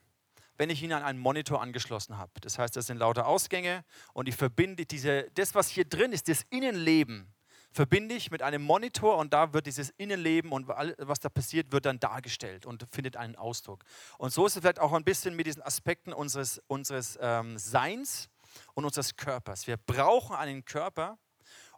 wenn 0.57 0.69
ich 0.69 0.83
ihn 0.83 0.93
an 0.93 1.01
einen 1.01 1.17
Monitor 1.17 1.59
angeschlossen 1.59 2.19
habe. 2.19 2.31
Das 2.41 2.59
heißt, 2.59 2.75
das 2.75 2.85
sind 2.85 2.97
lauter 2.97 3.25
Ausgänge 3.25 3.83
und 4.13 4.29
ich 4.29 4.35
verbinde 4.35 4.85
diese, 4.85 5.27
das, 5.33 5.55
was 5.55 5.67
hier 5.67 5.85
drin 5.85 6.11
ist, 6.11 6.29
das 6.29 6.43
Innenleben, 6.51 7.33
verbinde 7.71 8.13
ich 8.13 8.29
mit 8.29 8.43
einem 8.43 8.61
Monitor 8.61 9.17
und 9.17 9.33
da 9.33 9.53
wird 9.53 9.65
dieses 9.65 9.89
Innenleben 9.97 10.51
und 10.51 10.69
alles, 10.69 10.93
was 10.99 11.19
da 11.19 11.29
passiert, 11.29 11.71
wird 11.71 11.87
dann 11.87 11.99
dargestellt 11.99 12.67
und 12.67 12.85
findet 12.91 13.17
einen 13.17 13.35
Ausdruck. 13.35 13.85
Und 14.19 14.31
so 14.31 14.45
ist 14.45 14.55
es 14.55 14.61
vielleicht 14.61 14.79
auch 14.79 14.93
ein 14.93 15.03
bisschen 15.03 15.35
mit 15.35 15.47
diesen 15.47 15.63
Aspekten 15.63 16.13
unseres, 16.13 16.61
unseres 16.67 17.17
ähm, 17.19 17.57
Seins 17.57 18.29
und 18.75 18.85
unseres 18.85 19.15
Körpers. 19.15 19.65
Wir 19.65 19.77
brauchen 19.77 20.35
einen 20.35 20.63
Körper, 20.63 21.17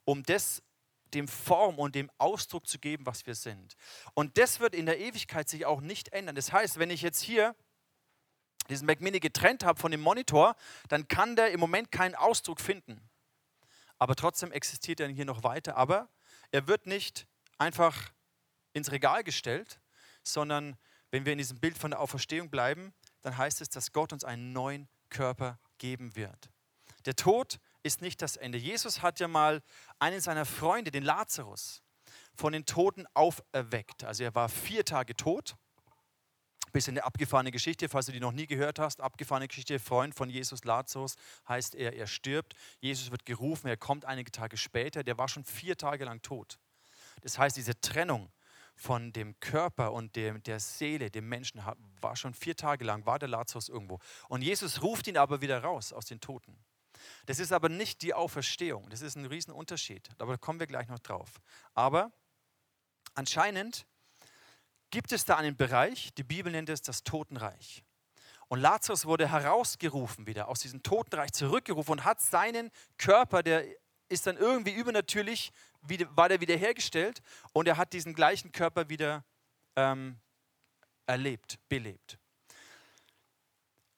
um 0.03 0.23
das 0.23 0.61
dem 1.13 1.27
Form 1.27 1.79
und 1.79 1.95
dem 1.95 2.11
Ausdruck 2.17 2.67
zu 2.67 2.79
geben, 2.79 3.05
was 3.05 3.25
wir 3.25 3.35
sind. 3.35 3.75
Und 4.13 4.37
das 4.37 4.59
wird 4.59 4.75
in 4.75 4.85
der 4.85 4.99
Ewigkeit 4.99 5.49
sich 5.49 5.65
auch 5.65 5.81
nicht 5.81 6.09
ändern. 6.09 6.35
Das 6.35 6.51
heißt, 6.51 6.79
wenn 6.79 6.89
ich 6.89 7.01
jetzt 7.01 7.21
hier 7.21 7.55
diesen 8.69 8.85
Mac 8.85 9.01
Mini 9.01 9.19
getrennt 9.19 9.63
habe 9.63 9.79
von 9.79 9.91
dem 9.91 10.01
Monitor, 10.01 10.55
dann 10.87 11.07
kann 11.07 11.35
der 11.35 11.51
im 11.51 11.59
Moment 11.59 11.91
keinen 11.91 12.15
Ausdruck 12.15 12.61
finden. 12.61 13.09
Aber 13.99 14.15
trotzdem 14.15 14.51
existiert 14.51 14.99
er 14.99 15.07
hier 15.07 15.25
noch 15.25 15.43
weiter. 15.43 15.77
Aber 15.77 16.09
er 16.51 16.67
wird 16.67 16.87
nicht 16.87 17.27
einfach 17.57 18.11
ins 18.73 18.91
Regal 18.91 19.23
gestellt, 19.23 19.79
sondern 20.23 20.77
wenn 21.11 21.25
wir 21.25 21.33
in 21.33 21.37
diesem 21.37 21.59
Bild 21.59 21.77
von 21.77 21.91
der 21.91 21.99
Auferstehung 21.99 22.49
bleiben, 22.49 22.93
dann 23.21 23.37
heißt 23.37 23.61
es, 23.61 23.69
dass 23.69 23.91
Gott 23.91 24.13
uns 24.13 24.23
einen 24.23 24.51
neuen 24.51 24.87
Körper 25.09 25.59
geben 25.77 26.15
wird. 26.15 26.49
Der 27.05 27.15
Tod 27.15 27.59
ist 27.83 28.01
nicht 28.01 28.21
das 28.21 28.37
Ende. 28.37 28.57
Jesus 28.57 29.01
hat 29.01 29.19
ja 29.19 29.27
mal 29.27 29.61
einen 29.99 30.21
seiner 30.21 30.45
Freunde, 30.45 30.89
den 30.89 31.03
Lazarus, 31.03 31.83
von 32.33 32.53
den 32.53 32.65
Toten 32.65 33.05
auferweckt. 33.13 34.03
Also 34.03 34.23
er 34.23 34.33
war 34.33 34.49
vier 34.49 34.85
Tage 34.85 35.15
tot. 35.15 35.55
Bisschen 36.71 36.93
eine 36.93 37.03
abgefahrene 37.03 37.51
Geschichte, 37.51 37.87
falls 37.87 38.07
du 38.07 38.11
die 38.11 38.19
noch 38.19 38.31
nie 38.31 38.47
gehört 38.47 38.79
hast. 38.79 38.99
Abgefahrene 38.99 39.47
Geschichte, 39.47 39.77
Freund 39.77 40.15
von 40.15 40.31
Jesus, 40.31 40.63
Lazarus, 40.63 41.15
heißt 41.47 41.75
er, 41.75 41.93
er 41.93 42.07
stirbt. 42.07 42.55
Jesus 42.79 43.11
wird 43.11 43.25
gerufen, 43.25 43.67
er 43.67 43.77
kommt 43.77 44.05
einige 44.05 44.31
Tage 44.31 44.57
später. 44.57 45.03
Der 45.03 45.19
war 45.19 45.27
schon 45.27 45.43
vier 45.43 45.77
Tage 45.77 46.05
lang 46.05 46.23
tot. 46.23 46.57
Das 47.21 47.37
heißt, 47.37 47.57
diese 47.57 47.79
Trennung 47.79 48.31
von 48.75 49.13
dem 49.13 49.39
Körper 49.39 49.93
und 49.93 50.15
dem, 50.15 50.41
der 50.41 50.59
Seele, 50.59 51.11
dem 51.11 51.29
Menschen, 51.29 51.61
war 52.01 52.15
schon 52.15 52.33
vier 52.33 52.55
Tage 52.55 52.83
lang, 52.83 53.05
war 53.05 53.19
der 53.19 53.29
Lazarus 53.29 53.69
irgendwo. 53.69 53.99
Und 54.27 54.41
Jesus 54.41 54.81
ruft 54.81 55.05
ihn 55.05 55.17
aber 55.17 55.41
wieder 55.41 55.61
raus 55.61 55.93
aus 55.93 56.05
den 56.05 56.19
Toten. 56.19 56.57
Das 57.25 57.39
ist 57.39 57.51
aber 57.51 57.69
nicht 57.69 58.01
die 58.01 58.13
Auferstehung. 58.13 58.89
Das 58.89 59.01
ist 59.01 59.15
ein 59.15 59.25
Riesenunterschied. 59.25 60.09
Da 60.17 60.37
kommen 60.37 60.59
wir 60.59 60.67
gleich 60.67 60.87
noch 60.87 60.99
drauf. 60.99 61.29
Aber 61.73 62.11
anscheinend 63.15 63.85
gibt 64.89 65.11
es 65.11 65.25
da 65.25 65.37
einen 65.37 65.55
Bereich, 65.55 66.13
die 66.15 66.23
Bibel 66.23 66.51
nennt 66.51 66.69
es 66.69 66.81
das 66.81 67.03
Totenreich. 67.03 67.83
Und 68.47 68.59
Lazarus 68.59 69.05
wurde 69.05 69.29
herausgerufen 69.29 70.27
wieder, 70.27 70.47
aus 70.47 70.59
diesem 70.59 70.83
Totenreich 70.83 71.31
zurückgerufen 71.31 71.93
und 71.93 72.05
hat 72.05 72.21
seinen 72.21 72.69
Körper, 72.97 73.41
der 73.41 73.65
ist 74.09 74.27
dann 74.27 74.37
irgendwie 74.37 74.73
übernatürlich, 74.73 75.51
war 76.11 76.29
der 76.29 76.39
wiederhergestellt 76.39 77.21
und 77.51 77.67
er 77.67 77.77
hat 77.77 77.93
diesen 77.93 78.13
gleichen 78.13 78.51
Körper 78.51 78.89
wieder 78.89 79.25
ähm, 79.75 80.19
erlebt, 81.07 81.57
belebt. 81.67 82.19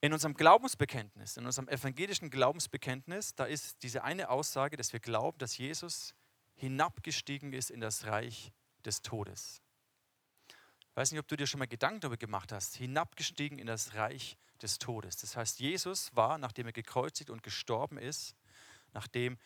In 0.05 0.13
unserem 0.13 0.35
Glaubensbekenntnis, 0.35 1.35
in 1.35 1.47
unserem 1.47 1.67
evangelischen 1.67 2.29
Glaubensbekenntnis, 2.29 3.33
da 3.33 3.45
ist 3.45 3.81
diese 3.81 4.03
eine 4.03 4.29
Aussage, 4.29 4.77
dass 4.77 4.93
wir 4.93 4.99
glauben, 4.99 5.39
dass 5.39 5.57
Jesus 5.57 6.13
hinabgestiegen 6.53 7.53
ist 7.53 7.71
in 7.71 7.81
das 7.81 8.05
Reich 8.05 8.53
des 8.85 9.01
Todes. 9.01 9.63
Ich 10.47 10.95
weiß 10.95 11.09
nicht, 11.09 11.19
ob 11.19 11.27
du 11.27 11.35
dir 11.35 11.47
schon 11.47 11.57
mal 11.57 11.65
Gedanken 11.65 12.01
darüber 12.01 12.17
gemacht 12.17 12.51
hast, 12.51 12.75
hinabgestiegen 12.75 13.57
in 13.57 13.65
das 13.65 13.95
Reich 13.95 14.37
des 14.61 14.77
Todes. 14.77 15.17
Das 15.17 15.35
heißt, 15.35 15.59
Jesus 15.59 16.15
war, 16.15 16.37
nachdem 16.37 16.67
er 16.67 16.73
gekreuzigt 16.73 17.31
und 17.31 17.41
gestorben 17.41 17.97
ist, 17.97 18.35
nachdem 18.93 19.39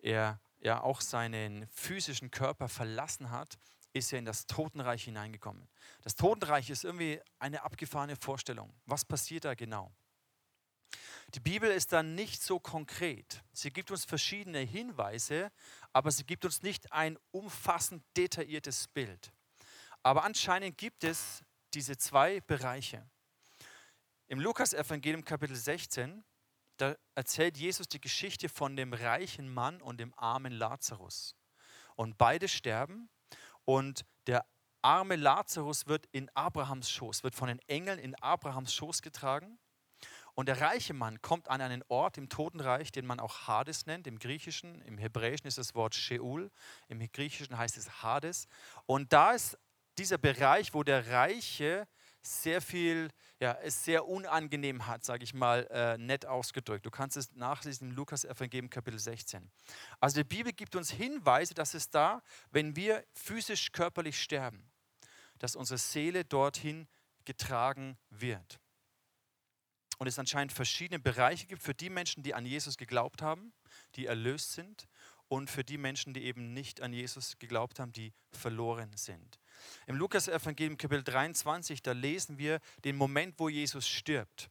er 0.00 0.38
ja 0.60 0.82
auch 0.82 1.00
seinen 1.00 1.66
physischen 1.68 2.30
Körper 2.30 2.68
verlassen 2.68 3.30
hat, 3.30 3.58
ist 3.92 4.12
er 4.12 4.18
in 4.18 4.24
das 4.24 4.46
Totenreich 4.46 5.04
hineingekommen. 5.04 5.68
Das 6.02 6.14
Totenreich 6.14 6.70
ist 6.70 6.84
irgendwie 6.84 7.20
eine 7.38 7.62
abgefahrene 7.62 8.16
Vorstellung. 8.16 8.72
Was 8.86 9.04
passiert 9.04 9.44
da 9.44 9.54
genau? 9.54 9.92
Die 11.34 11.40
Bibel 11.40 11.70
ist 11.70 11.92
dann 11.92 12.14
nicht 12.14 12.42
so 12.42 12.58
konkret. 12.58 13.42
Sie 13.52 13.70
gibt 13.70 13.90
uns 13.90 14.06
verschiedene 14.06 14.60
Hinweise, 14.60 15.52
aber 15.92 16.10
sie 16.10 16.24
gibt 16.24 16.44
uns 16.46 16.62
nicht 16.62 16.90
ein 16.92 17.18
umfassend 17.32 18.02
detailliertes 18.16 18.88
Bild. 18.88 19.32
Aber 20.02 20.24
anscheinend 20.24 20.78
gibt 20.78 21.04
es 21.04 21.42
diese 21.74 21.98
zwei 21.98 22.40
Bereiche. 22.40 23.06
Im 24.28 24.40
Lukas-Evangelium 24.40 25.24
Kapitel 25.24 25.56
16, 25.56 26.24
da 26.78 26.96
erzählt 27.14 27.58
Jesus 27.58 27.88
die 27.88 28.00
Geschichte 28.00 28.48
von 28.48 28.76
dem 28.76 28.94
reichen 28.94 29.52
Mann 29.52 29.82
und 29.82 30.00
dem 30.00 30.14
armen 30.16 30.52
Lazarus. 30.52 31.34
Und 31.94 32.16
beide 32.16 32.48
sterben 32.48 33.10
und 33.68 34.06
der 34.26 34.46
arme 34.80 35.16
Lazarus 35.16 35.86
wird 35.86 36.06
in 36.10 36.30
Abrahams 36.32 36.90
Schoß, 36.90 37.22
wird 37.22 37.34
von 37.34 37.48
den 37.48 37.58
Engeln 37.68 37.98
in 37.98 38.14
Abrahams 38.14 38.72
Schoß 38.72 39.02
getragen 39.02 39.58
und 40.32 40.48
der 40.48 40.62
reiche 40.62 40.94
Mann 40.94 41.20
kommt 41.20 41.50
an 41.50 41.60
einen 41.60 41.84
Ort 41.88 42.16
im 42.16 42.30
Totenreich, 42.30 42.92
den 42.92 43.04
man 43.04 43.20
auch 43.20 43.46
Hades 43.46 43.84
nennt. 43.84 44.06
Im 44.06 44.18
Griechischen, 44.18 44.80
im 44.82 44.96
Hebräischen 44.96 45.48
ist 45.48 45.58
das 45.58 45.74
Wort 45.74 45.94
Sheol, 45.94 46.50
im 46.88 47.00
Griechischen 47.12 47.58
heißt 47.58 47.76
es 47.76 48.02
Hades. 48.02 48.48
Und 48.86 49.12
da 49.12 49.32
ist 49.32 49.58
dieser 49.98 50.16
Bereich, 50.16 50.72
wo 50.72 50.82
der 50.82 51.10
Reiche 51.10 51.86
sehr 52.28 52.60
viel, 52.60 53.08
ja, 53.40 53.58
es 53.62 53.84
sehr 53.84 54.06
unangenehm 54.06 54.86
hat, 54.86 55.04
sage 55.04 55.24
ich 55.24 55.34
mal, 55.34 55.66
äh, 55.70 55.98
nett 55.98 56.26
ausgedrückt. 56.26 56.84
Du 56.84 56.90
kannst 56.90 57.16
es 57.16 57.32
nachlesen 57.34 57.90
im 57.90 57.96
Lukas 57.96 58.24
Evangelium 58.24 58.70
Kapitel 58.70 58.98
16. 58.98 59.50
Also 60.00 60.20
die 60.20 60.24
Bibel 60.24 60.52
gibt 60.52 60.76
uns 60.76 60.90
Hinweise, 60.90 61.54
dass 61.54 61.74
es 61.74 61.90
da, 61.90 62.22
wenn 62.50 62.76
wir 62.76 63.04
physisch, 63.14 63.72
körperlich 63.72 64.20
sterben, 64.20 64.70
dass 65.38 65.56
unsere 65.56 65.78
Seele 65.78 66.24
dorthin 66.24 66.86
getragen 67.24 67.96
wird 68.10 68.60
und 69.98 70.06
es 70.06 70.18
anscheinend 70.18 70.52
verschiedene 70.52 70.98
Bereiche 70.98 71.46
gibt 71.46 71.62
für 71.62 71.74
die 71.74 71.90
Menschen, 71.90 72.22
die 72.22 72.34
an 72.34 72.46
Jesus 72.46 72.76
geglaubt 72.76 73.20
haben, 73.20 73.52
die 73.96 74.06
erlöst 74.06 74.52
sind 74.52 74.88
und 75.28 75.50
für 75.50 75.64
die 75.64 75.78
Menschen, 75.78 76.14
die 76.14 76.24
eben 76.24 76.54
nicht 76.54 76.80
an 76.80 76.92
Jesus 76.92 77.38
geglaubt 77.38 77.78
haben, 77.78 77.92
die 77.92 78.12
verloren 78.30 78.96
sind. 78.96 79.38
Im 79.86 79.96
Lukas-Evangelium 79.96 80.76
Kapitel 80.76 81.04
23, 81.04 81.82
da 81.82 81.92
lesen 81.92 82.38
wir 82.38 82.60
den 82.84 82.96
Moment, 82.96 83.34
wo 83.38 83.48
Jesus 83.48 83.88
stirbt. 83.88 84.50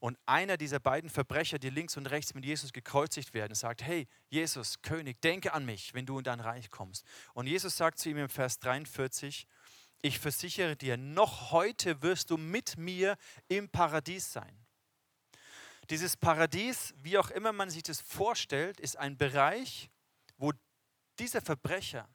Und 0.00 0.16
einer 0.26 0.56
dieser 0.56 0.78
beiden 0.78 1.10
Verbrecher, 1.10 1.58
die 1.58 1.70
links 1.70 1.96
und 1.96 2.06
rechts 2.06 2.34
mit 2.34 2.44
Jesus 2.44 2.72
gekreuzigt 2.72 3.34
werden, 3.34 3.54
sagt, 3.54 3.82
hey, 3.82 4.06
Jesus, 4.28 4.80
König, 4.82 5.20
denke 5.20 5.52
an 5.52 5.64
mich, 5.64 5.92
wenn 5.92 6.06
du 6.06 6.18
in 6.18 6.24
dein 6.24 6.40
Reich 6.40 6.70
kommst. 6.70 7.04
Und 7.34 7.46
Jesus 7.46 7.76
sagt 7.76 7.98
zu 7.98 8.08
ihm 8.08 8.18
im 8.18 8.28
Vers 8.28 8.60
43, 8.60 9.46
ich 10.02 10.20
versichere 10.20 10.76
dir, 10.76 10.96
noch 10.96 11.50
heute 11.50 12.00
wirst 12.02 12.30
du 12.30 12.36
mit 12.36 12.76
mir 12.76 13.16
im 13.48 13.68
Paradies 13.68 14.32
sein. 14.32 14.56
Dieses 15.90 16.16
Paradies, 16.16 16.94
wie 16.98 17.18
auch 17.18 17.30
immer 17.30 17.52
man 17.52 17.70
sich 17.70 17.82
das 17.82 18.00
vorstellt, 18.00 18.78
ist 18.78 18.96
ein 18.96 19.16
Bereich, 19.16 19.90
wo 20.36 20.52
dieser 21.18 21.40
Verbrecher, 21.40 22.08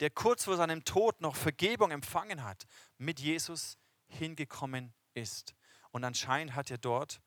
der 0.00 0.10
kurz 0.10 0.44
vor 0.44 0.56
seinem 0.56 0.84
Tod 0.84 1.20
noch 1.20 1.36
Vergebung 1.36 1.90
empfangen 1.90 2.44
hat, 2.44 2.66
mit 2.98 3.20
Jesus 3.20 3.78
hingekommen 4.08 4.92
ist. 5.14 5.54
Und 5.90 6.04
anscheinend 6.04 6.54
hat 6.54 6.70
er 6.70 6.78
dort, 6.78 7.20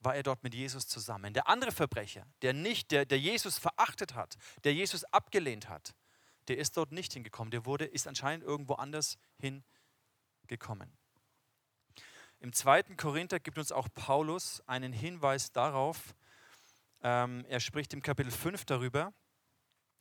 war 0.00 0.14
er 0.14 0.22
dort 0.22 0.42
mit 0.42 0.54
Jesus 0.54 0.86
zusammen. 0.86 1.32
Der 1.34 1.48
andere 1.48 1.72
Verbrecher, 1.72 2.26
der 2.42 2.52
nicht, 2.52 2.90
der, 2.90 3.06
der 3.06 3.18
Jesus 3.18 3.58
verachtet 3.58 4.14
hat, 4.14 4.36
der 4.64 4.74
Jesus 4.74 5.04
abgelehnt 5.04 5.68
hat, 5.68 5.94
der 6.48 6.58
ist 6.58 6.76
dort 6.76 6.92
nicht 6.92 7.12
hingekommen. 7.12 7.50
Der 7.50 7.64
wurde, 7.64 7.84
ist 7.84 8.06
anscheinend 8.06 8.44
irgendwo 8.44 8.74
anders 8.74 9.18
hingekommen. 9.38 10.92
Im 12.38 12.52
zweiten 12.52 12.96
Korinther 12.96 13.40
gibt 13.40 13.58
uns 13.58 13.72
auch 13.72 13.88
Paulus 13.94 14.62
einen 14.66 14.92
Hinweis 14.92 15.52
darauf, 15.52 16.14
ähm, 17.02 17.44
er 17.48 17.60
spricht 17.60 17.92
im 17.94 18.02
Kapitel 18.02 18.30
5 18.30 18.64
darüber, 18.64 19.12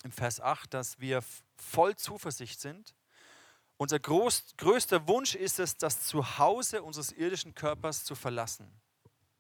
im 0.05 0.11
Vers 0.11 0.39
8, 0.39 0.71
dass 0.71 0.99
wir 0.99 1.23
voll 1.57 1.95
Zuversicht 1.95 2.61
sind. 2.61 2.93
Unser 3.77 3.99
groß, 3.99 4.55
größter 4.55 5.07
Wunsch 5.07 5.33
ist 5.33 5.57
es, 5.59 5.77
das 5.77 6.05
Zuhause 6.05 6.83
unseres 6.83 7.11
irdischen 7.11 7.55
Körpers 7.55 8.05
zu 8.05 8.13
verlassen, 8.13 8.71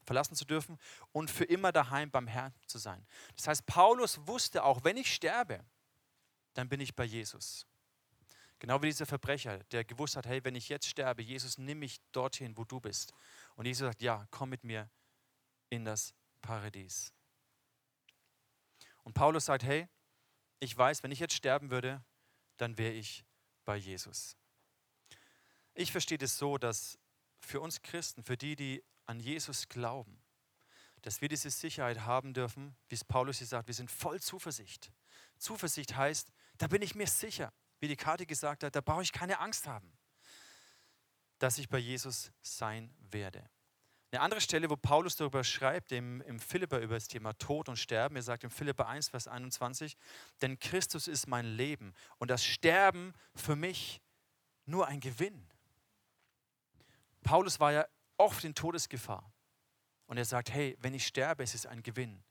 verlassen 0.05 0.35
zu 0.35 0.43
dürfen 0.43 0.79
und 1.11 1.29
für 1.29 1.45
immer 1.45 1.71
daheim 1.71 2.09
beim 2.09 2.25
Herrn 2.25 2.51
zu 2.65 2.79
sein. 2.79 3.05
Das 3.35 3.47
heißt, 3.47 3.65
Paulus 3.67 4.25
wusste 4.25 4.63
auch, 4.63 4.83
wenn 4.83 4.97
ich 4.97 5.13
sterbe, 5.13 5.63
dann 6.55 6.67
bin 6.67 6.79
ich 6.79 6.95
bei 6.95 7.05
Jesus. 7.05 7.67
Genau 8.57 8.81
wie 8.81 8.87
dieser 8.87 9.05
Verbrecher, 9.05 9.59
der 9.65 9.85
gewusst 9.85 10.15
hat, 10.15 10.25
hey, 10.25 10.43
wenn 10.43 10.55
ich 10.55 10.67
jetzt 10.67 10.87
sterbe, 10.87 11.21
Jesus, 11.21 11.59
nimm 11.59 11.77
mich 11.77 12.01
dorthin, 12.11 12.57
wo 12.57 12.63
du 12.63 12.79
bist. 12.79 13.13
Und 13.55 13.67
Jesus 13.67 13.85
sagt, 13.85 14.01
ja, 14.01 14.27
komm 14.31 14.49
mit 14.49 14.63
mir 14.63 14.89
in 15.69 15.85
das 15.85 16.15
Paradies. 16.41 17.13
Und 19.03 19.13
Paulus 19.13 19.45
sagt, 19.45 19.63
hey, 19.63 19.87
ich 20.65 20.77
weiß, 20.77 21.03
wenn 21.03 21.11
ich 21.11 21.19
jetzt 21.19 21.33
sterben 21.33 21.71
würde, 21.71 22.03
dann 22.57 22.77
wäre 22.77 22.93
ich 22.93 23.25
bei 23.63 23.77
Jesus. 23.77 24.35
Ich 25.73 25.91
verstehe 25.91 26.17
das 26.17 26.37
so, 26.37 26.57
dass 26.57 26.99
für 27.39 27.61
uns 27.61 27.81
Christen, 27.81 28.23
für 28.23 28.37
die, 28.37 28.55
die 28.55 28.83
an 29.05 29.19
Jesus 29.19 29.67
glauben, 29.67 30.21
dass 31.01 31.21
wir 31.21 31.29
diese 31.29 31.49
Sicherheit 31.49 32.01
haben 32.01 32.33
dürfen, 32.33 32.75
wie 32.89 32.95
es 32.95 33.03
Paulus 33.03 33.37
hier 33.37 33.47
sagt, 33.47 33.67
wir 33.67 33.73
sind 33.73 33.91
voll 33.91 34.19
Zuversicht. 34.19 34.91
Zuversicht 35.37 35.95
heißt, 35.95 36.31
da 36.57 36.67
bin 36.67 36.81
ich 36.81 36.95
mir 36.95 37.07
sicher 37.07 37.53
wie 37.79 37.87
die 37.87 37.95
Karte 37.95 38.25
gesagt 38.25 38.63
hat, 38.63 38.75
da 38.75 38.81
brauche 38.81 39.03
ich 39.03 39.11
keine 39.11 39.39
Angst 39.39 39.67
haben, 39.67 39.91
dass 41.39 41.57
ich 41.57 41.69
bei 41.69 41.77
Jesus 41.77 42.31
sein 42.41 42.93
werde. 43.11 43.49
Eine 44.15 44.23
andere 44.23 44.39
Stelle, 44.39 44.69
wo 44.69 44.77
Paulus 44.77 45.17
darüber 45.17 45.43
schreibt, 45.43 45.91
im, 45.91 46.21
im 46.21 46.39
Philipper 46.39 46.79
über 46.79 46.93
das 46.93 47.09
Thema 47.09 47.33
Tod 47.33 47.67
und 47.67 47.75
Sterben, 47.75 48.15
er 48.15 48.21
sagt 48.21 48.45
im 48.45 48.49
Philipper 48.49 48.87
1, 48.87 49.09
Vers 49.09 49.27
21, 49.27 49.97
denn 50.41 50.57
Christus 50.57 51.09
ist 51.09 51.27
mein 51.27 51.45
Leben 51.45 51.93
und 52.17 52.31
das 52.31 52.45
Sterben 52.45 53.11
für 53.35 53.57
mich 53.57 54.01
nur 54.65 54.87
ein 54.87 55.01
Gewinn. 55.01 55.45
Paulus 57.23 57.59
war 57.59 57.73
ja 57.73 57.85
oft 58.15 58.45
in 58.45 58.55
Todesgefahr 58.55 59.33
und 60.05 60.15
er 60.15 60.23
sagt, 60.23 60.49
hey, 60.49 60.77
wenn 60.79 60.93
ich 60.93 61.05
sterbe, 61.05 61.43
ist 61.43 61.53
es 61.53 61.65
ein 61.65 61.83
Gewinn. 61.83 62.23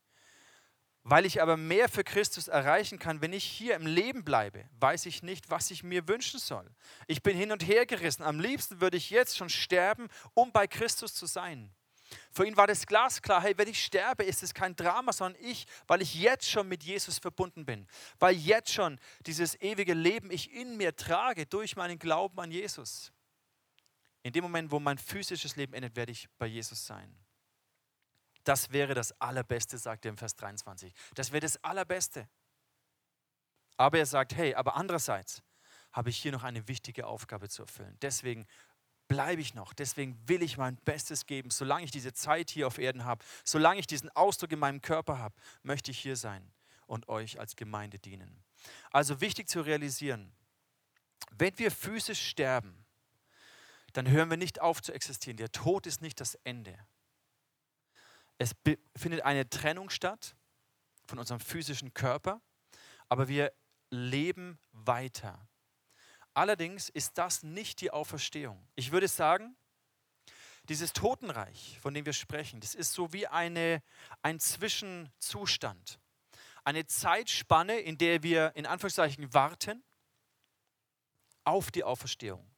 Weil 1.07 1.27
ich 1.27 1.43
aber 1.43 1.59
mehr 1.59 1.91
für 1.91 2.03
Christus 2.03 2.49
erreichen 2.49 2.99
kann, 2.99 3.21
wenn 3.21 3.35
ich 3.35 3.45
hier 3.45 3.77
im 3.77 3.87
Leben 3.87 4.25
bleibe, 4.25 4.65
weiß 4.81 5.05
ich 5.05 5.23
nicht, 5.23 5.51
was 5.51 5.71
ich 5.71 5.83
mir 5.83 6.09
wünschen 6.09 6.41
soll. 6.41 6.67
Ich 7.07 7.23
bin 7.23 7.37
hin 7.37 7.53
und 7.53 7.67
her 7.67 7.85
gerissen. 7.85 8.23
Am 8.23 8.41
liebsten 8.41 8.81
würde 8.81 8.97
ich 8.97 9.11
jetzt 9.11 9.37
schon 9.37 9.51
sterben, 9.51 10.09
um 10.33 10.51
bei 10.51 10.67
Christus 10.67 11.15
zu 11.15 11.27
sein. 11.27 11.71
Für 12.31 12.47
ihn 12.47 12.57
war 12.57 12.67
das 12.67 12.87
glasklar, 12.87 13.43
hey, 13.43 13.53
wenn 13.57 13.69
ich 13.69 13.85
sterbe, 13.85 14.25
ist 14.25 14.43
es 14.43 14.55
kein 14.55 14.77
Drama, 14.77 15.13
sondern 15.13 15.41
ich, 15.43 15.67
weil 15.87 16.01
ich 16.01 16.15
jetzt 16.15 16.49
schon 16.49 16.69
mit 16.69 16.83
Jesus 16.83 17.19
verbunden 17.19 17.67
bin, 17.67 17.87
weil 18.19 18.35
jetzt 18.35 18.73
schon 18.73 18.99
dieses 19.27 19.61
ewige 19.61 19.95
Leben 19.95 20.31
ich 20.31 20.53
in 20.53 20.77
mir 20.77 20.97
trage 20.97 21.45
durch 21.45 21.77
meinen 21.77 21.99
Glauben 21.99 22.39
an 22.41 22.51
Jesus. 22.51 23.13
In 24.23 24.33
dem 24.33 24.45
Moment, 24.45 24.71
wo 24.71 24.81
mein 24.81 24.97
physisches 24.97 25.57
Leben 25.57 25.75
endet, 25.75 25.97
werde 25.97 26.13
ich 26.13 26.29
bei 26.39 26.47
Jesus 26.47 26.87
sein. 26.87 27.15
Das 28.45 28.71
wäre 28.73 28.95
das 28.95 29.19
Allerbeste, 29.21 29.79
sagt 29.79 30.05
er 30.05 30.11
im 30.11 30.19
Vers 30.19 30.37
23. 30.37 30.93
Das 31.15 31.33
wäre 31.33 31.41
das 31.41 31.63
Allerbeste. 31.65 32.29
Aber 33.77 33.99
er 33.99 34.07
sagt, 34.07 34.37
hey, 34.37 34.55
aber 34.55 34.77
andererseits 34.77 35.43
habe 35.93 36.11
ich 36.11 36.19
hier 36.19 36.33
noch 36.33 36.45
eine 36.45 36.69
wichtige 36.69 37.07
Aufgabe 37.07 37.49
zu 37.49 37.63
erfüllen. 37.63 37.97
Deswegen 38.03 38.47
bleibe 39.09 39.41
ich 39.41 39.55
noch. 39.55 39.73
Deswegen 39.73 40.19
will 40.29 40.43
ich 40.43 40.57
mein 40.57 40.77
Bestes 40.77 41.27
geben. 41.27 41.51
Solange 41.51 41.85
ich 41.85 41.91
diese 41.91 42.13
Zeit 42.13 42.51
hier 42.51 42.67
auf 42.67 42.79
Erden 42.79 43.05
habe, 43.05 43.25
solange 43.45 43.81
ich 43.81 43.87
diesen 43.87 44.11
Ausdruck 44.11 44.53
in 44.53 44.59
meinem 44.59 44.81
Körper 44.81 45.19
habe, 45.19 45.35
möchte 45.63 45.91
ich 45.91 45.99
hier 45.99 46.17
sein 46.17 46.53
und 46.87 47.09
euch 47.09 47.39
als 47.39 47.57
Gemeinde 47.57 47.99
dienen. 47.99 48.43
Also 48.91 49.21
wichtig 49.21 49.49
zu 49.49 49.61
realisieren, 49.61 50.33
wenn 51.31 51.59
wir 51.59 51.71
physisch 51.71 52.29
sterben, 52.29 52.85
dann 53.93 54.11
hören 54.11 54.31
wir 54.31 54.37
nicht 54.37 54.61
auf 54.61 54.83
zu 54.83 54.93
existieren. 54.93 55.37
Der 55.37 55.53
Tod 55.53 55.87
ist 55.87 56.03
nicht 56.03 56.21
das 56.21 56.35
Ende. 56.45 56.77
Es 58.39 58.53
findet 58.97 59.23
eine 59.23 59.49
Trennung 59.49 59.91
statt 59.91 60.35
von 61.07 61.19
unserem 61.19 61.41
physischen 61.41 61.95
Körper, 61.95 62.41
aber 63.09 63.29
wir 63.29 63.53
leben 63.91 64.59
weiter. 64.73 65.49
Allerdings 66.33 66.89
ist 66.89 67.17
das 67.17 67.43
nicht 67.43 67.81
die 67.81 67.91
Auferstehung. 67.91 68.67
Ich 68.75 68.91
würde 68.91 69.07
sagen, 69.07 69.57
dieses 70.69 70.93
Totenreich, 70.93 71.79
von 71.81 71.95
dem 71.95 72.07
wir 72.07 72.13
sprechen, 72.13 72.61
das 72.61 72.75
ist 72.75 72.93
so 72.93 73.13
wie 73.13 73.27
eine, 73.27 73.83
ein 74.23 74.41
Zwischenzustand. 74.41 76.01
Eine 76.65 76.87
Zeitspanne, 76.87 77.79
in 77.79 77.99
der 77.99 78.23
wir 78.23 78.53
in 78.57 78.67
Anführungszeichen 78.67 79.33
warten 79.35 79.85
auf 81.45 81.71
die 81.71 81.85
Auferstehung. 81.85 82.51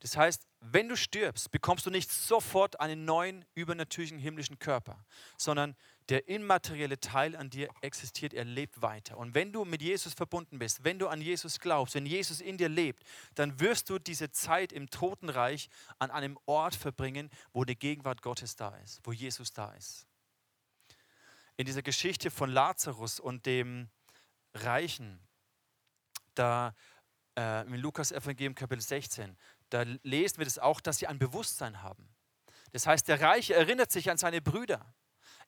Das 0.00 0.16
heißt, 0.16 0.46
wenn 0.64 0.88
du 0.88 0.96
stirbst, 0.96 1.50
bekommst 1.50 1.86
du 1.86 1.90
nicht 1.90 2.10
sofort 2.10 2.78
einen 2.78 3.04
neuen 3.04 3.44
übernatürlichen 3.54 4.18
himmlischen 4.18 4.60
Körper, 4.60 5.04
sondern 5.36 5.76
der 6.08 6.28
immaterielle 6.28 7.00
Teil 7.00 7.34
an 7.34 7.50
dir 7.50 7.68
existiert, 7.80 8.32
er 8.32 8.44
lebt 8.44 8.80
weiter. 8.80 9.18
Und 9.18 9.34
wenn 9.34 9.52
du 9.52 9.64
mit 9.64 9.82
Jesus 9.82 10.14
verbunden 10.14 10.60
bist, 10.60 10.84
wenn 10.84 11.00
du 11.00 11.08
an 11.08 11.20
Jesus 11.20 11.58
glaubst, 11.58 11.96
wenn 11.96 12.06
Jesus 12.06 12.40
in 12.40 12.58
dir 12.58 12.68
lebt, 12.68 13.02
dann 13.34 13.58
wirst 13.58 13.90
du 13.90 13.98
diese 13.98 14.30
Zeit 14.30 14.72
im 14.72 14.88
Totenreich 14.88 15.68
an 15.98 16.12
einem 16.12 16.38
Ort 16.46 16.76
verbringen, 16.76 17.28
wo 17.52 17.64
die 17.64 17.78
Gegenwart 17.78 18.22
Gottes 18.22 18.54
da 18.54 18.76
ist, 18.76 19.00
wo 19.04 19.12
Jesus 19.12 19.52
da 19.52 19.72
ist. 19.72 20.06
in 21.56 21.66
dieser 21.66 21.82
Geschichte 21.82 22.30
von 22.30 22.50
Lazarus 22.50 23.20
und 23.20 23.46
dem 23.46 23.88
Reichen, 24.54 25.20
da 26.34 26.74
äh, 27.36 27.66
im 27.66 27.74
Lukas 27.74 28.12
Evangelium 28.12 28.54
Kapitel 28.54 28.80
16, 28.82 29.36
da 29.72 29.82
lesen 30.02 30.38
wir 30.38 30.44
das 30.44 30.58
auch, 30.58 30.80
dass 30.80 30.98
sie 30.98 31.06
ein 31.06 31.18
Bewusstsein 31.18 31.82
haben. 31.82 32.08
Das 32.72 32.86
heißt, 32.86 33.08
der 33.08 33.20
Reiche 33.20 33.54
erinnert 33.54 33.90
sich 33.90 34.10
an 34.10 34.18
seine 34.18 34.42
Brüder. 34.42 34.94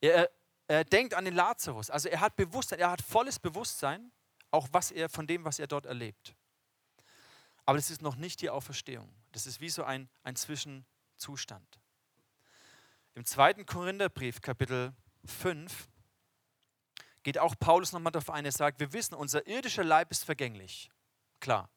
Er, 0.01 0.31
er 0.67 0.83
denkt 0.83 1.13
an 1.13 1.25
den 1.25 1.35
Lazarus. 1.35 1.89
Also 1.91 2.09
er 2.09 2.21
hat 2.21 2.35
Bewusstsein, 2.35 2.79
er 2.79 2.91
hat 2.91 3.01
volles 3.01 3.39
Bewusstsein, 3.39 4.11
auch 4.49 4.67
was 4.71 4.91
er 4.91 5.09
von 5.09 5.27
dem, 5.27 5.45
was 5.45 5.59
er 5.59 5.67
dort 5.67 5.85
erlebt. 5.85 6.35
Aber 7.65 7.77
das 7.77 7.91
ist 7.91 8.01
noch 8.01 8.15
nicht 8.15 8.41
die 8.41 8.49
Auferstehung. 8.49 9.13
Das 9.31 9.45
ist 9.45 9.61
wie 9.61 9.69
so 9.69 9.83
ein, 9.83 10.09
ein 10.23 10.35
Zwischenzustand. 10.35 11.79
Im 13.13 13.25
zweiten 13.25 13.65
Korintherbrief, 13.65 14.41
Kapitel 14.41 14.93
5, 15.25 15.87
geht 17.23 17.37
auch 17.37 17.55
Paulus 17.59 17.91
nochmal 17.91 18.11
darauf 18.11 18.29
ein. 18.29 18.45
Er 18.45 18.51
sagt, 18.51 18.79
wir 18.79 18.91
wissen, 18.91 19.13
unser 19.13 19.45
irdischer 19.47 19.83
Leib 19.83 20.11
ist 20.11 20.23
vergänglich. 20.23 20.89
Klar. 21.39 21.69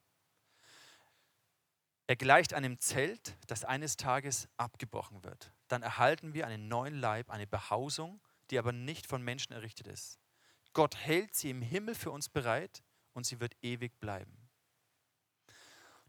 Er 2.09 2.15
gleicht 2.15 2.55
einem 2.55 2.79
Zelt, 2.79 3.37
das 3.45 3.63
eines 3.63 3.95
Tages 3.95 4.49
abgebrochen 4.57 5.23
wird. 5.23 5.53
Dann 5.67 5.83
erhalten 5.83 6.33
wir 6.33 6.47
einen 6.47 6.67
neuen 6.67 6.95
Leib, 6.95 7.29
eine 7.29 7.45
Behausung, 7.45 8.19
die 8.49 8.57
aber 8.57 8.71
nicht 8.71 9.05
von 9.05 9.21
Menschen 9.21 9.53
errichtet 9.53 9.85
ist. 9.85 10.17
Gott 10.73 10.95
hält 10.97 11.35
sie 11.35 11.51
im 11.51 11.61
Himmel 11.61 11.93
für 11.93 12.09
uns 12.09 12.27
bereit 12.27 12.81
und 13.13 13.27
sie 13.27 13.39
wird 13.39 13.55
ewig 13.61 13.99
bleiben. 13.99 14.49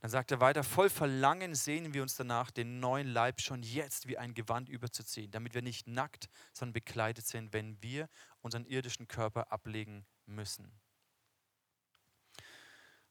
Dann 0.00 0.10
sagt 0.10 0.30
er 0.30 0.40
weiter, 0.40 0.64
voll 0.64 0.88
Verlangen 0.88 1.54
sehnen 1.54 1.92
wir 1.92 2.00
uns 2.00 2.16
danach, 2.16 2.50
den 2.50 2.80
neuen 2.80 3.08
Leib 3.08 3.42
schon 3.42 3.62
jetzt 3.62 4.08
wie 4.08 4.16
ein 4.16 4.32
Gewand 4.32 4.70
überzuziehen, 4.70 5.30
damit 5.30 5.52
wir 5.52 5.60
nicht 5.60 5.86
nackt, 5.86 6.30
sondern 6.54 6.72
bekleidet 6.72 7.26
sind, 7.26 7.52
wenn 7.52 7.76
wir 7.82 8.08
unseren 8.40 8.64
irdischen 8.64 9.06
Körper 9.06 9.52
ablegen 9.52 10.06
müssen. 10.24 10.80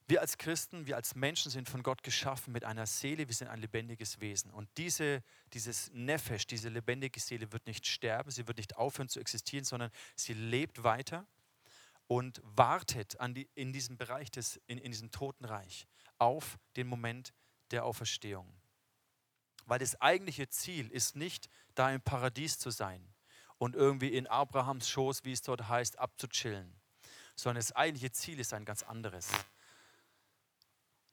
Wir 0.09 0.21
als 0.21 0.39
Christen, 0.39 0.87
wir 0.87 0.95
als 0.95 1.13
Menschen 1.13 1.51
sind 1.51 1.69
von 1.69 1.83
Gott 1.83 2.01
geschaffen 2.01 2.51
mit 2.51 2.65
einer 2.65 2.87
Seele, 2.87 3.27
wir 3.27 3.35
sind 3.35 3.47
ein 3.47 3.59
lebendiges 3.59 4.19
Wesen. 4.19 4.49
Und 4.49 4.67
diese, 4.75 5.21
dieses 5.53 5.91
Nefesh, 5.93 6.47
diese 6.47 6.69
lebendige 6.69 7.19
Seele 7.19 7.51
wird 7.51 7.67
nicht 7.67 7.85
sterben, 7.85 8.31
sie 8.31 8.47
wird 8.47 8.57
nicht 8.57 8.75
aufhören 8.75 9.07
zu 9.07 9.19
existieren, 9.19 9.65
sondern 9.65 9.91
sie 10.15 10.33
lebt 10.33 10.83
weiter 10.83 11.27
und 12.07 12.41
wartet 12.43 13.17
die, 13.35 13.47
in 13.53 13.71
diesem 13.71 13.97
Bereich, 13.97 14.31
des, 14.31 14.59
in, 14.65 14.79
in 14.79 14.89
diesem 14.89 15.11
Totenreich 15.11 15.85
auf 16.17 16.57
den 16.75 16.87
Moment 16.87 17.31
der 17.69 17.85
Auferstehung. 17.85 18.51
Weil 19.67 19.77
das 19.77 20.01
eigentliche 20.01 20.49
Ziel 20.49 20.89
ist 20.89 21.15
nicht, 21.17 21.51
da 21.75 21.91
im 21.91 22.01
Paradies 22.01 22.57
zu 22.57 22.71
sein 22.71 23.13
und 23.59 23.75
irgendwie 23.75 24.15
in 24.15 24.25
Abrahams 24.25 24.89
Schoß, 24.89 25.23
wie 25.23 25.33
es 25.33 25.43
dort 25.43 25.69
heißt, 25.69 25.99
abzuchillen, 25.99 26.73
sondern 27.35 27.61
das 27.61 27.73
eigentliche 27.73 28.11
Ziel 28.11 28.39
ist 28.39 28.55
ein 28.55 28.65
ganz 28.65 28.81
anderes. 28.81 29.29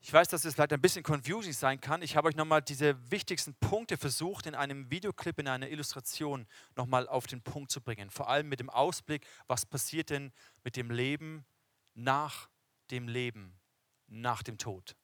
Ich 0.07 0.13
weiß, 0.13 0.29
dass 0.29 0.45
es 0.45 0.53
vielleicht 0.53 0.71
ein 0.71 0.79
bisschen 0.79 1.03
confusing 1.03 1.51
sein 1.51 1.81
kann. 1.81 2.01
Ich 2.01 2.15
habe 2.15 2.29
euch 2.29 2.37
nochmal 2.37 2.61
diese 2.61 2.95
wichtigsten 3.11 3.53
Punkte 3.55 3.97
versucht, 3.97 4.45
in 4.45 4.55
einem 4.55 4.89
Videoclip, 4.89 5.37
in 5.37 5.49
einer 5.49 5.67
Illustration 5.67 6.47
nochmal 6.77 7.09
auf 7.09 7.27
den 7.27 7.41
Punkt 7.41 7.71
zu 7.71 7.81
bringen. 7.81 8.09
Vor 8.09 8.29
allem 8.29 8.47
mit 8.47 8.61
dem 8.61 8.69
Ausblick, 8.69 9.27
was 9.47 9.65
passiert 9.65 10.09
denn 10.09 10.31
mit 10.63 10.77
dem 10.77 10.91
Leben 10.91 11.45
nach 11.93 12.47
dem 12.89 13.09
Leben, 13.09 13.59
nach 14.07 14.43
dem 14.43 14.57
Tod. 14.57 14.95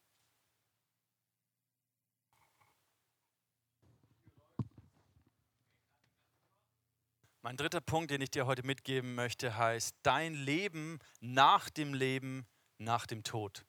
Mein 7.41 7.57
dritter 7.57 7.81
Punkt, 7.81 8.09
den 8.09 8.21
ich 8.21 8.31
dir 8.31 8.45
heute 8.45 8.65
mitgeben 8.65 9.15
möchte, 9.15 9.57
heißt, 9.57 9.97
dein 10.01 10.33
Leben 10.33 10.99
nach 11.19 11.69
dem 11.69 11.93
Leben, 11.93 12.47
nach 12.77 13.05
dem 13.05 13.25
Tod. 13.25 13.65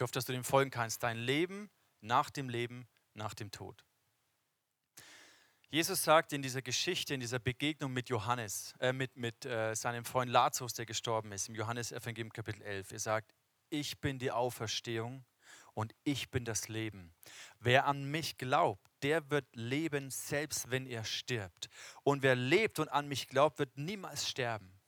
Ich 0.00 0.02
hoffe, 0.02 0.14
dass 0.14 0.24
du 0.24 0.32
dem 0.32 0.44
folgen 0.44 0.70
kannst. 0.70 1.02
Dein 1.02 1.18
Leben 1.18 1.68
nach 2.00 2.30
dem 2.30 2.48
Leben, 2.48 2.88
nach 3.12 3.34
dem 3.34 3.50
Tod. 3.50 3.84
Jesus 5.68 6.02
sagt 6.02 6.32
in 6.32 6.40
dieser 6.40 6.62
Geschichte, 6.62 7.12
in 7.12 7.20
dieser 7.20 7.38
Begegnung 7.38 7.92
mit 7.92 8.08
Johannes, 8.08 8.72
äh, 8.80 8.94
mit, 8.94 9.14
mit 9.18 9.44
äh, 9.44 9.74
seinem 9.74 10.06
Freund 10.06 10.32
Lazarus, 10.32 10.72
der 10.72 10.86
gestorben 10.86 11.32
ist, 11.32 11.50
im 11.50 11.54
Johannes 11.54 11.92
Evangelium 11.92 12.32
Kapitel 12.32 12.62
11, 12.62 12.92
er 12.92 12.98
sagt, 12.98 13.34
ich 13.68 14.00
bin 14.00 14.18
die 14.18 14.30
Auferstehung 14.30 15.26
und 15.74 15.94
ich 16.02 16.30
bin 16.30 16.46
das 16.46 16.68
Leben. 16.68 17.12
Wer 17.58 17.84
an 17.84 18.10
mich 18.10 18.38
glaubt, 18.38 18.88
der 19.02 19.30
wird 19.30 19.54
leben, 19.54 20.10
selbst 20.10 20.70
wenn 20.70 20.86
er 20.86 21.04
stirbt. 21.04 21.68
Und 22.04 22.22
wer 22.22 22.36
lebt 22.36 22.78
und 22.78 22.88
an 22.88 23.06
mich 23.06 23.28
glaubt, 23.28 23.58
wird 23.58 23.76
niemals 23.76 24.26
sterben 24.26 24.79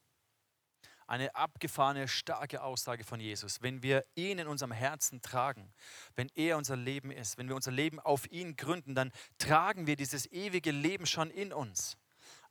eine 1.06 1.34
abgefahrene, 1.34 2.08
starke 2.08 2.62
Aussage 2.62 3.04
von 3.04 3.20
Jesus. 3.20 3.62
Wenn 3.62 3.82
wir 3.82 4.04
ihn 4.14 4.38
in 4.38 4.46
unserem 4.46 4.72
Herzen 4.72 5.20
tragen, 5.20 5.72
wenn 6.14 6.28
er 6.34 6.56
unser 6.56 6.76
Leben 6.76 7.10
ist, 7.10 7.38
wenn 7.38 7.48
wir 7.48 7.56
unser 7.56 7.70
Leben 7.70 8.00
auf 8.00 8.30
ihn 8.30 8.56
gründen, 8.56 8.94
dann 8.94 9.12
tragen 9.38 9.86
wir 9.86 9.96
dieses 9.96 10.30
ewige 10.30 10.70
Leben 10.70 11.06
schon 11.06 11.30
in 11.30 11.52
uns. 11.52 11.96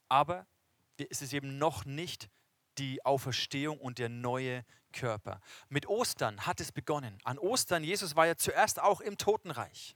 Aber 0.09 0.45
es 1.09 1.21
ist 1.21 1.33
eben 1.33 1.57
noch 1.57 1.85
nicht 1.85 2.29
die 2.77 3.03
Auferstehung 3.05 3.79
und 3.79 3.99
der 3.99 4.09
neue 4.09 4.65
Körper. 4.91 5.39
Mit 5.69 5.87
Ostern 5.87 6.45
hat 6.45 6.59
es 6.59 6.71
begonnen. 6.71 7.17
An 7.23 7.37
Ostern, 7.37 7.83
Jesus 7.83 8.15
war 8.15 8.27
ja 8.27 8.35
zuerst 8.35 8.81
auch 8.81 9.01
im 9.01 9.17
Totenreich. 9.17 9.95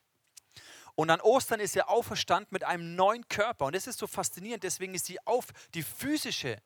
Und 0.95 1.09
an 1.09 1.19
Ostern 1.19 1.59
ist 1.59 1.75
er 1.75 1.89
auferstanden 1.89 2.47
mit 2.51 2.63
einem 2.63 2.95
neuen 2.95 3.27
Körper. 3.27 3.65
Und 3.65 3.75
das 3.75 3.87
ist 3.87 3.99
so 3.99 4.07
faszinierend. 4.07 4.63
Deswegen 4.63 4.93
ist 4.93 5.09
die, 5.09 5.25
auf, 5.27 5.47
die 5.73 5.83
physische 5.83 6.57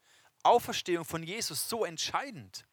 Auferstehung 0.44 1.06
von 1.06 1.24
Jesus 1.24 1.70
so 1.70 1.86
entscheidend. 1.86 2.66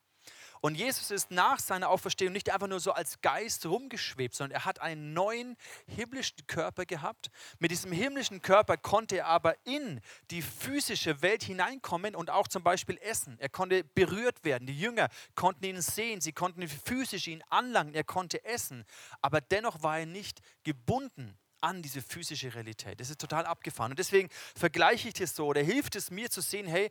Und 0.60 0.74
Jesus 0.74 1.10
ist 1.10 1.30
nach 1.30 1.58
seiner 1.58 1.90
Auferstehung 1.90 2.32
nicht 2.32 2.50
einfach 2.50 2.66
nur 2.66 2.80
so 2.80 2.92
als 2.92 3.20
Geist 3.20 3.66
rumgeschwebt, 3.66 4.34
sondern 4.34 4.60
er 4.60 4.64
hat 4.64 4.80
einen 4.80 5.12
neuen 5.12 5.56
himmlischen 5.86 6.46
Körper 6.46 6.86
gehabt. 6.86 7.30
Mit 7.58 7.70
diesem 7.70 7.92
himmlischen 7.92 8.42
Körper 8.42 8.76
konnte 8.76 9.18
er 9.18 9.26
aber 9.26 9.54
in 9.64 10.00
die 10.30 10.42
physische 10.42 11.22
Welt 11.22 11.42
hineinkommen 11.44 12.14
und 12.14 12.30
auch 12.30 12.48
zum 12.48 12.62
Beispiel 12.62 12.98
essen. 12.98 13.36
Er 13.38 13.48
konnte 13.48 13.84
berührt 13.84 14.44
werden. 14.44 14.66
Die 14.66 14.78
Jünger 14.78 15.08
konnten 15.34 15.64
ihn 15.64 15.80
sehen, 15.80 16.20
sie 16.20 16.32
konnten 16.32 16.66
physisch 16.68 17.28
ihn 17.28 17.42
anlangen, 17.48 17.94
er 17.94 18.04
konnte 18.04 18.44
essen. 18.44 18.84
Aber 19.20 19.40
dennoch 19.40 19.82
war 19.82 20.00
er 20.00 20.06
nicht 20.06 20.40
gebunden 20.64 21.38
an 21.60 21.82
diese 21.82 22.02
physische 22.02 22.54
Realität. 22.54 23.00
Das 23.00 23.10
ist 23.10 23.20
total 23.20 23.46
abgefahren. 23.46 23.92
Und 23.92 23.98
deswegen 23.98 24.28
vergleiche 24.54 25.08
ich 25.08 25.14
das 25.14 25.34
so 25.34 25.46
oder 25.46 25.62
hilft 25.62 25.96
es 25.96 26.10
mir 26.10 26.30
zu 26.30 26.40
sehen, 26.40 26.66
hey, 26.66 26.90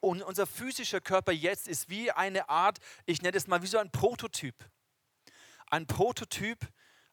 und 0.00 0.22
unser 0.22 0.46
physischer 0.46 1.00
Körper 1.00 1.32
jetzt 1.32 1.68
ist 1.68 1.88
wie 1.88 2.10
eine 2.10 2.48
Art, 2.48 2.78
ich 3.06 3.22
nenne 3.22 3.36
es 3.36 3.46
mal 3.46 3.62
wie 3.62 3.66
so 3.66 3.78
ein 3.78 3.90
Prototyp. 3.90 4.54
Ein 5.70 5.86
Prototyp 5.86 6.66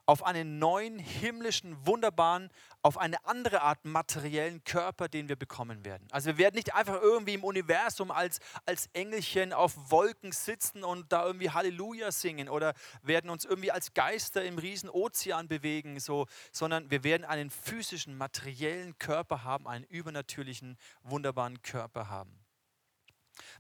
auf 0.08 0.24
einen 0.24 0.58
neuen, 0.58 1.00
himmlischen, 1.00 1.86
wunderbaren, 1.86 2.50
auf 2.82 2.98
eine 2.98 3.24
andere 3.26 3.62
Art 3.62 3.84
materiellen 3.84 4.64
Körper, 4.64 5.10
den 5.10 5.28
wir 5.28 5.36
bekommen 5.36 5.84
werden. 5.84 6.08
Also 6.12 6.28
wir 6.28 6.38
werden 6.38 6.56
nicht 6.56 6.74
einfach 6.74 7.02
irgendwie 7.02 7.34
im 7.34 7.44
Universum 7.44 8.10
als, 8.10 8.40
als 8.66 8.88
Engelchen 8.94 9.52
auf 9.52 9.92
Wolken 9.92 10.32
sitzen 10.32 10.86
und 10.86 11.12
da 11.12 11.26
irgendwie 11.26 11.50
Halleluja 11.50 12.14
singen 12.14 12.48
oder 12.48 12.74
werden 13.02 13.30
uns 13.30 13.44
irgendwie 13.44 13.72
als 13.72 13.94
Geister 13.94 14.46
im 14.46 14.58
riesen 14.58 14.90
Ozean 14.90 15.50
bewegen, 15.50 16.00
so, 16.00 16.26
sondern 16.54 16.90
wir 16.90 17.04
werden 17.04 17.26
einen 17.26 17.50
physischen, 17.50 18.18
materiellen 18.18 18.98
Körper 19.00 19.44
haben, 19.44 19.68
einen 19.68 19.84
übernatürlichen, 19.84 20.78
wunderbaren 21.04 21.62
Körper 21.64 22.08
haben. 22.08 22.47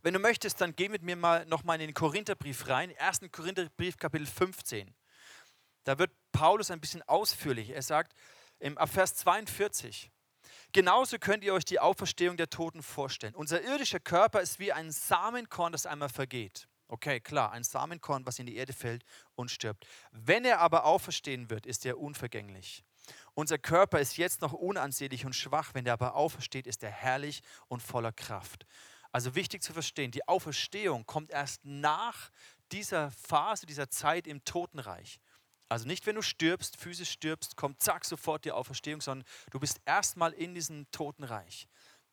Wenn 0.01 0.13
du 0.13 0.19
möchtest, 0.19 0.61
dann 0.61 0.75
geh 0.75 0.89
mit 0.89 1.01
mir 1.01 1.15
mal 1.15 1.45
nochmal 1.45 1.79
in 1.81 1.87
den 1.87 1.93
Korintherbrief 1.93 2.67
rein, 2.67 2.93
1. 2.97 3.21
Korintherbrief 3.31 3.97
Kapitel 3.97 4.27
15. 4.27 4.93
Da 5.83 5.97
wird 5.97 6.11
Paulus 6.31 6.71
ein 6.71 6.81
bisschen 6.81 7.01
ausführlich. 7.03 7.69
Er 7.69 7.81
sagt 7.81 8.13
im 8.59 8.77
Vers 8.87 9.15
42, 9.15 10.11
genauso 10.73 11.17
könnt 11.17 11.43
ihr 11.43 11.53
euch 11.53 11.65
die 11.65 11.79
Auferstehung 11.79 12.37
der 12.37 12.49
Toten 12.49 12.83
vorstellen. 12.83 13.35
Unser 13.35 13.61
irdischer 13.61 13.99
Körper 13.99 14.41
ist 14.41 14.59
wie 14.59 14.73
ein 14.73 14.91
Samenkorn, 14.91 15.71
das 15.71 15.85
einmal 15.85 16.09
vergeht. 16.09 16.67
Okay, 16.89 17.19
klar, 17.19 17.51
ein 17.51 17.63
Samenkorn, 17.63 18.25
was 18.25 18.39
in 18.39 18.45
die 18.45 18.55
Erde 18.55 18.71
fällt 18.73 19.03
und 19.35 19.51
stirbt. 19.51 19.85
Wenn 20.11 20.45
er 20.45 20.59
aber 20.59 20.85
auferstehen 20.85 21.49
wird, 21.49 21.65
ist 21.65 21.85
er 21.85 21.99
unvergänglich. 21.99 22.83
Unser 23.33 23.57
Körper 23.57 23.99
ist 23.99 24.17
jetzt 24.17 24.41
noch 24.41 24.53
unansehnlich 24.53 25.25
und 25.25 25.35
schwach, 25.35 25.73
wenn 25.73 25.85
er 25.85 25.93
aber 25.93 26.15
aufersteht, 26.15 26.65
ist 26.65 26.83
er 26.83 26.89
herrlich 26.89 27.41
und 27.67 27.81
voller 27.81 28.11
Kraft. 28.11 28.65
Also 29.11 29.35
wichtig 29.35 29.63
zu 29.63 29.73
verstehen, 29.73 30.11
die 30.11 30.27
Auferstehung 30.27 31.05
kommt 31.05 31.31
erst 31.31 31.63
nach 31.65 32.31
dieser 32.71 33.11
Phase, 33.11 33.65
dieser 33.65 33.89
Zeit 33.89 34.27
im 34.27 34.43
Totenreich. 34.43 35.19
Also 35.69 35.85
nicht, 35.85 36.05
wenn 36.05 36.15
du 36.15 36.21
stirbst, 36.21 36.77
physisch 36.77 37.11
stirbst, 37.11 37.57
kommt 37.57 37.81
zack 37.81 38.05
sofort 38.05 38.45
die 38.45 38.51
Auferstehung, 38.51 39.01
sondern 39.01 39.27
du 39.51 39.59
bist 39.59 39.81
erstmal 39.85 40.31
in 40.33 40.53
diesem 40.53 40.89
Totenreich, 40.91 41.67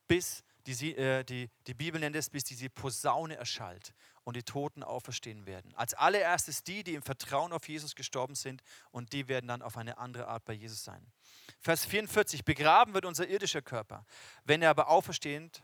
bis 0.09 0.43
die, 0.67 0.97
äh, 0.97 1.25
die, 1.25 1.51
die 1.67 1.75
Bibel 1.75 2.01
nennt 2.01 2.17
es, 2.17 2.31
bis 2.31 2.45
diese 2.45 2.71
Posaune 2.71 3.37
erschallt 3.37 3.95
und 4.25 4.37
die 4.37 4.43
Toten 4.43 4.83
auferstehen 4.83 5.47
werden. 5.47 5.75
Als 5.75 5.95
allererstes 5.95 6.65
die, 6.65 6.83
die 6.83 6.95
im 6.95 7.03
Vertrauen 7.03 7.53
auf 7.53 7.69
Jesus 7.69 7.95
gestorben 7.95 8.35
sind 8.35 8.63
und 8.91 9.13
die 9.13 9.29
werden 9.29 9.47
dann 9.47 9.63
auf 9.63 9.77
eine 9.77 9.99
andere 9.99 10.27
Art 10.27 10.45
bei 10.47 10.55
Jesus 10.55 10.83
sein. 10.83 11.07
Vers 11.61 11.85
44, 11.85 12.45
begraben 12.45 12.95
wird 12.95 13.05
unser 13.05 13.29
irdischer 13.29 13.63
Körper. 13.63 14.07
Wenn 14.45 14.63
er 14.63 14.71
aber 14.71 14.89
auferstehend 14.89 15.63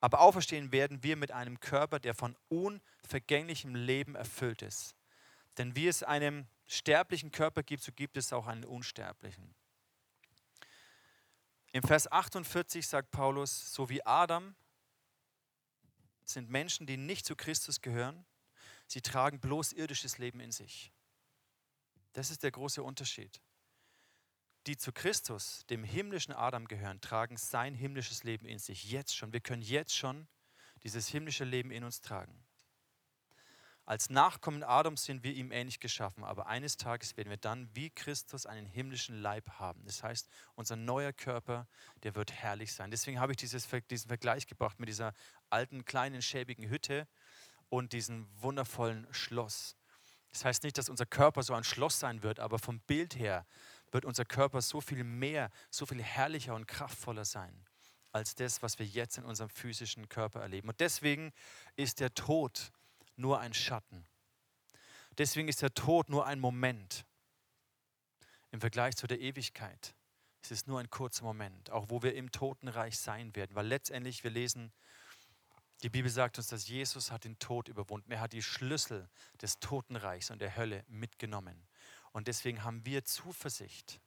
Aber 0.00 0.20
auferstehen 0.20 0.72
werden 0.72 1.02
wir 1.02 1.16
mit 1.16 1.32
einem 1.32 1.60
Körper, 1.60 1.98
der 1.98 2.14
von 2.14 2.36
unvergänglichem 2.48 3.74
Leben 3.74 4.14
erfüllt 4.14 4.62
ist. 4.62 4.94
Denn 5.58 5.74
wie 5.74 5.88
es 5.88 6.02
einem 6.02 6.46
sterblichen 6.66 7.30
Körper 7.30 7.62
gibt, 7.62 7.82
so 7.82 7.92
gibt 7.92 8.16
es 8.16 8.32
auch 8.32 8.46
einen 8.46 8.64
unsterblichen. 8.64 9.54
Im 11.72 11.82
Vers 11.82 12.10
48 12.10 12.86
sagt 12.86 13.10
Paulus, 13.10 13.72
so 13.72 13.88
wie 13.88 14.04
Adam 14.04 14.54
sind 16.24 16.50
Menschen, 16.50 16.86
die 16.86 16.96
nicht 16.96 17.26
zu 17.26 17.36
Christus 17.36 17.80
gehören, 17.80 18.24
sie 18.86 19.00
tragen 19.00 19.40
bloß 19.40 19.72
irdisches 19.72 20.18
Leben 20.18 20.40
in 20.40 20.52
sich. 20.52 20.92
Das 22.12 22.30
ist 22.30 22.42
der 22.42 22.50
große 22.50 22.82
Unterschied. 22.82 23.40
Die 24.66 24.76
zu 24.76 24.92
Christus, 24.92 25.64
dem 25.70 25.84
himmlischen 25.84 26.34
Adam 26.34 26.66
gehören, 26.66 27.00
tragen 27.00 27.36
sein 27.36 27.74
himmlisches 27.74 28.24
Leben 28.24 28.46
in 28.46 28.58
sich. 28.58 28.90
Jetzt 28.90 29.16
schon. 29.16 29.32
Wir 29.32 29.40
können 29.40 29.62
jetzt 29.62 29.94
schon 29.94 30.26
dieses 30.82 31.06
himmlische 31.06 31.44
Leben 31.44 31.70
in 31.70 31.84
uns 31.84 32.00
tragen. 32.00 32.44
Als 33.84 34.10
Nachkommen 34.10 34.64
Adams 34.64 35.04
sind 35.04 35.22
wir 35.22 35.32
ihm 35.32 35.52
ähnlich 35.52 35.78
geschaffen, 35.78 36.24
aber 36.24 36.48
eines 36.48 36.76
Tages 36.76 37.16
werden 37.16 37.30
wir 37.30 37.36
dann 37.36 37.70
wie 37.72 37.90
Christus 37.90 38.44
einen 38.44 38.66
himmlischen 38.66 39.22
Leib 39.22 39.48
haben. 39.60 39.84
Das 39.84 40.02
heißt, 40.02 40.28
unser 40.56 40.74
neuer 40.74 41.12
Körper, 41.12 41.68
der 42.02 42.16
wird 42.16 42.32
herrlich 42.32 42.72
sein. 42.72 42.90
Deswegen 42.90 43.20
habe 43.20 43.30
ich 43.30 43.36
dieses, 43.36 43.68
diesen 43.88 44.08
Vergleich 44.08 44.48
gebracht 44.48 44.80
mit 44.80 44.88
dieser 44.88 45.14
alten, 45.50 45.84
kleinen, 45.84 46.20
schäbigen 46.20 46.68
Hütte 46.68 47.06
und 47.68 47.92
diesem 47.92 48.26
wundervollen 48.42 49.06
Schloss. 49.12 49.76
Das 50.32 50.44
heißt 50.44 50.64
nicht, 50.64 50.76
dass 50.78 50.88
unser 50.88 51.06
Körper 51.06 51.44
so 51.44 51.54
ein 51.54 51.62
Schloss 51.62 52.00
sein 52.00 52.24
wird, 52.24 52.40
aber 52.40 52.58
vom 52.58 52.80
Bild 52.80 53.16
her 53.16 53.46
wird 53.96 54.04
unser 54.04 54.26
Körper 54.26 54.60
so 54.60 54.82
viel 54.82 55.04
mehr, 55.04 55.50
so 55.70 55.86
viel 55.86 56.02
herrlicher 56.02 56.54
und 56.54 56.68
kraftvoller 56.68 57.24
sein 57.24 57.64
als 58.12 58.34
das, 58.34 58.62
was 58.62 58.78
wir 58.78 58.84
jetzt 58.84 59.16
in 59.16 59.24
unserem 59.24 59.48
physischen 59.48 60.10
Körper 60.10 60.42
erleben. 60.42 60.68
Und 60.68 60.80
deswegen 60.80 61.32
ist 61.76 62.00
der 62.00 62.14
Tod 62.14 62.72
nur 63.16 63.40
ein 63.40 63.54
Schatten. 63.54 64.06
Deswegen 65.16 65.48
ist 65.48 65.62
der 65.62 65.72
Tod 65.72 66.10
nur 66.10 66.26
ein 66.26 66.40
Moment. 66.40 67.06
Im 68.50 68.60
Vergleich 68.60 68.96
zu 68.96 69.06
der 69.06 69.18
Ewigkeit 69.18 69.94
ist 70.42 70.52
es 70.52 70.66
nur 70.66 70.78
ein 70.78 70.90
kurzer 70.90 71.24
Moment, 71.24 71.70
auch 71.70 71.86
wo 71.88 72.02
wir 72.02 72.14
im 72.14 72.30
Totenreich 72.30 72.98
sein 72.98 73.34
werden. 73.34 73.54
Weil 73.54 73.66
letztendlich, 73.66 74.24
wir 74.24 74.30
lesen, 74.30 74.72
die 75.82 75.90
Bibel 75.90 76.10
sagt 76.10 76.36
uns, 76.36 76.48
dass 76.48 76.68
Jesus 76.68 77.10
hat 77.10 77.24
den 77.24 77.38
Tod 77.38 77.68
überwunden. 77.68 78.12
Er 78.12 78.20
hat 78.20 78.34
die 78.34 78.42
Schlüssel 78.42 79.08
des 79.40 79.58
Totenreichs 79.58 80.30
und 80.30 80.40
der 80.40 80.54
Hölle 80.56 80.84
mitgenommen. 80.88 81.66
Und 82.16 82.28
deswegen 82.28 82.64
haben 82.64 82.86
wir 82.86 83.04
Zuversicht 83.04 84.00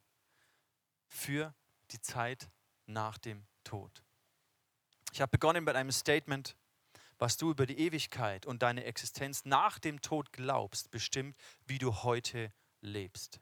für 1.06 1.54
die 1.92 2.00
Zeit 2.00 2.50
nach 2.86 3.18
dem 3.18 3.46
Tod. 3.62 4.02
Ich 5.12 5.20
habe 5.20 5.30
begonnen 5.30 5.62
mit 5.62 5.76
einem 5.76 5.92
Statement, 5.92 6.56
was 7.18 7.36
du 7.36 7.52
über 7.52 7.66
die 7.66 7.78
Ewigkeit 7.78 8.46
und 8.46 8.62
deine 8.62 8.82
Existenz 8.82 9.44
nach 9.44 9.78
dem 9.78 10.02
Tod 10.02 10.32
glaubst, 10.32 10.90
bestimmt, 10.90 11.36
wie 11.66 11.78
du 11.78 12.02
heute 12.02 12.52
lebst. 12.80 13.38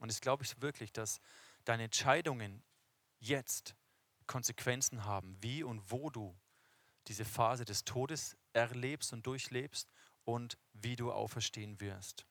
Und 0.00 0.10
es 0.10 0.20
glaube 0.20 0.44
ich 0.44 0.60
wirklich, 0.60 0.92
dass 0.92 1.22
deine 1.64 1.84
Entscheidungen 1.84 2.62
jetzt 3.20 3.74
Konsequenzen 4.26 5.06
haben, 5.06 5.42
wie 5.42 5.62
und 5.62 5.90
wo 5.90 6.10
du 6.10 6.38
diese 7.06 7.24
Phase 7.24 7.64
des 7.64 7.86
Todes 7.86 8.36
erlebst 8.52 9.14
und 9.14 9.26
durchlebst 9.26 9.90
und 10.24 10.58
wie 10.74 10.96
du 10.96 11.10
auferstehen 11.10 11.80
wirst. 11.80 12.26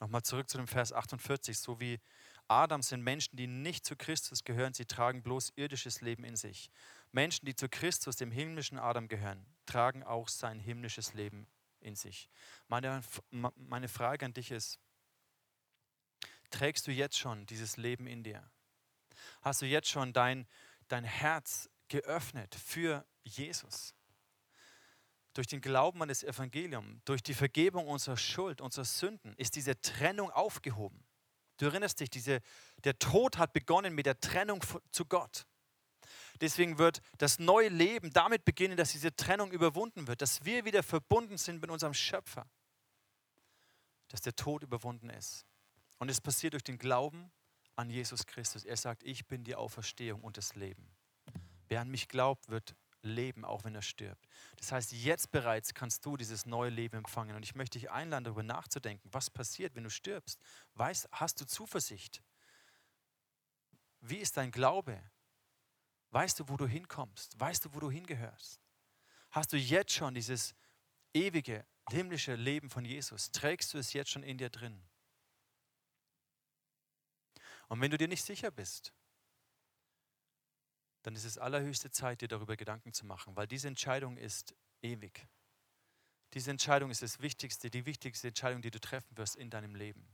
Nochmal 0.00 0.22
zurück 0.22 0.48
zu 0.48 0.58
dem 0.58 0.68
Vers 0.68 0.92
48, 0.92 1.58
so 1.58 1.80
wie 1.80 2.00
Adam 2.46 2.82
sind 2.82 3.02
Menschen, 3.02 3.36
die 3.36 3.46
nicht 3.46 3.84
zu 3.84 3.96
Christus 3.96 4.44
gehören, 4.44 4.72
sie 4.72 4.86
tragen 4.86 5.22
bloß 5.22 5.52
irdisches 5.56 6.00
Leben 6.00 6.24
in 6.24 6.36
sich. 6.36 6.70
Menschen, 7.12 7.46
die 7.46 7.54
zu 7.54 7.68
Christus, 7.68 8.16
dem 8.16 8.30
himmlischen 8.30 8.78
Adam 8.78 9.08
gehören, 9.08 9.44
tragen 9.66 10.02
auch 10.02 10.28
sein 10.28 10.60
himmlisches 10.60 11.14
Leben 11.14 11.46
in 11.80 11.94
sich. 11.94 12.30
Meine, 12.68 13.02
meine 13.30 13.88
Frage 13.88 14.24
an 14.24 14.32
dich 14.32 14.50
ist, 14.50 14.78
trägst 16.50 16.86
du 16.86 16.92
jetzt 16.92 17.18
schon 17.18 17.44
dieses 17.46 17.76
Leben 17.76 18.06
in 18.06 18.22
dir? 18.22 18.48
Hast 19.42 19.62
du 19.62 19.66
jetzt 19.66 19.88
schon 19.88 20.12
dein, 20.12 20.46
dein 20.88 21.04
Herz 21.04 21.68
geöffnet 21.88 22.54
für 22.54 23.04
Jesus? 23.24 23.94
Durch 25.38 25.46
den 25.46 25.60
Glauben 25.60 26.02
an 26.02 26.08
das 26.08 26.24
Evangelium, 26.24 27.00
durch 27.04 27.22
die 27.22 27.32
Vergebung 27.32 27.86
unserer 27.86 28.16
Schuld, 28.16 28.60
unserer 28.60 28.84
Sünden, 28.84 29.36
ist 29.36 29.54
diese 29.54 29.80
Trennung 29.80 30.32
aufgehoben. 30.32 31.06
Du 31.58 31.66
erinnerst 31.66 32.00
dich, 32.00 32.10
diese, 32.10 32.40
der 32.82 32.98
Tod 32.98 33.38
hat 33.38 33.52
begonnen 33.52 33.94
mit 33.94 34.06
der 34.06 34.18
Trennung 34.18 34.60
zu 34.90 35.06
Gott. 35.06 35.46
Deswegen 36.40 36.78
wird 36.78 37.02
das 37.18 37.38
neue 37.38 37.68
Leben 37.68 38.12
damit 38.12 38.44
beginnen, 38.44 38.76
dass 38.76 38.90
diese 38.90 39.14
Trennung 39.14 39.52
überwunden 39.52 40.08
wird, 40.08 40.22
dass 40.22 40.44
wir 40.44 40.64
wieder 40.64 40.82
verbunden 40.82 41.38
sind 41.38 41.60
mit 41.60 41.70
unserem 41.70 41.94
Schöpfer, 41.94 42.44
dass 44.08 44.20
der 44.20 44.34
Tod 44.34 44.64
überwunden 44.64 45.08
ist. 45.08 45.46
Und 46.00 46.08
es 46.08 46.20
passiert 46.20 46.54
durch 46.54 46.64
den 46.64 46.78
Glauben 46.78 47.30
an 47.76 47.90
Jesus 47.90 48.26
Christus. 48.26 48.64
Er 48.64 48.76
sagt, 48.76 49.04
ich 49.04 49.28
bin 49.28 49.44
die 49.44 49.54
Auferstehung 49.54 50.20
und 50.20 50.36
das 50.36 50.56
Leben. 50.56 50.90
Wer 51.68 51.82
an 51.82 51.90
mich 51.90 52.08
glaubt, 52.08 52.48
wird 52.48 52.74
leben, 53.02 53.44
auch 53.44 53.64
wenn 53.64 53.74
er 53.74 53.82
stirbt. 53.82 54.26
Das 54.56 54.72
heißt, 54.72 54.92
jetzt 54.92 55.30
bereits 55.30 55.74
kannst 55.74 56.04
du 56.04 56.16
dieses 56.16 56.46
neue 56.46 56.70
Leben 56.70 56.96
empfangen. 56.96 57.36
Und 57.36 57.42
ich 57.42 57.54
möchte 57.54 57.78
dich 57.78 57.90
einladen, 57.90 58.24
darüber 58.24 58.42
nachzudenken, 58.42 59.08
was 59.12 59.30
passiert, 59.30 59.74
wenn 59.74 59.84
du 59.84 59.90
stirbst. 59.90 60.40
Weißt, 60.74 61.08
hast 61.12 61.40
du 61.40 61.46
Zuversicht? 61.46 62.22
Wie 64.00 64.18
ist 64.18 64.36
dein 64.36 64.50
Glaube? 64.50 65.00
Weißt 66.10 66.40
du, 66.40 66.48
wo 66.48 66.56
du 66.56 66.66
hinkommst? 66.66 67.38
Weißt 67.38 67.64
du, 67.64 67.74
wo 67.74 67.80
du 67.80 67.90
hingehörst? 67.90 68.60
Hast 69.30 69.52
du 69.52 69.56
jetzt 69.56 69.92
schon 69.92 70.14
dieses 70.14 70.54
ewige, 71.12 71.66
himmlische 71.90 72.34
Leben 72.34 72.70
von 72.70 72.84
Jesus? 72.84 73.30
Trägst 73.30 73.74
du 73.74 73.78
es 73.78 73.92
jetzt 73.92 74.10
schon 74.10 74.22
in 74.22 74.38
dir 74.38 74.50
drin? 74.50 74.82
Und 77.68 77.80
wenn 77.80 77.90
du 77.90 77.98
dir 77.98 78.08
nicht 78.08 78.24
sicher 78.24 78.50
bist, 78.50 78.94
dann 81.02 81.14
ist 81.14 81.24
es 81.24 81.38
allerhöchste 81.38 81.90
Zeit, 81.90 82.20
dir 82.20 82.28
darüber 82.28 82.56
Gedanken 82.56 82.92
zu 82.92 83.06
machen, 83.06 83.36
weil 83.36 83.46
diese 83.46 83.68
Entscheidung 83.68 84.16
ist 84.16 84.54
ewig. 84.82 85.26
Diese 86.34 86.50
Entscheidung 86.50 86.90
ist 86.90 87.02
das 87.02 87.20
Wichtigste, 87.20 87.70
die 87.70 87.86
wichtigste 87.86 88.28
Entscheidung, 88.28 88.60
die 88.60 88.70
du 88.70 88.80
treffen 88.80 89.16
wirst 89.16 89.36
in 89.36 89.50
deinem 89.50 89.74
Leben. 89.74 90.06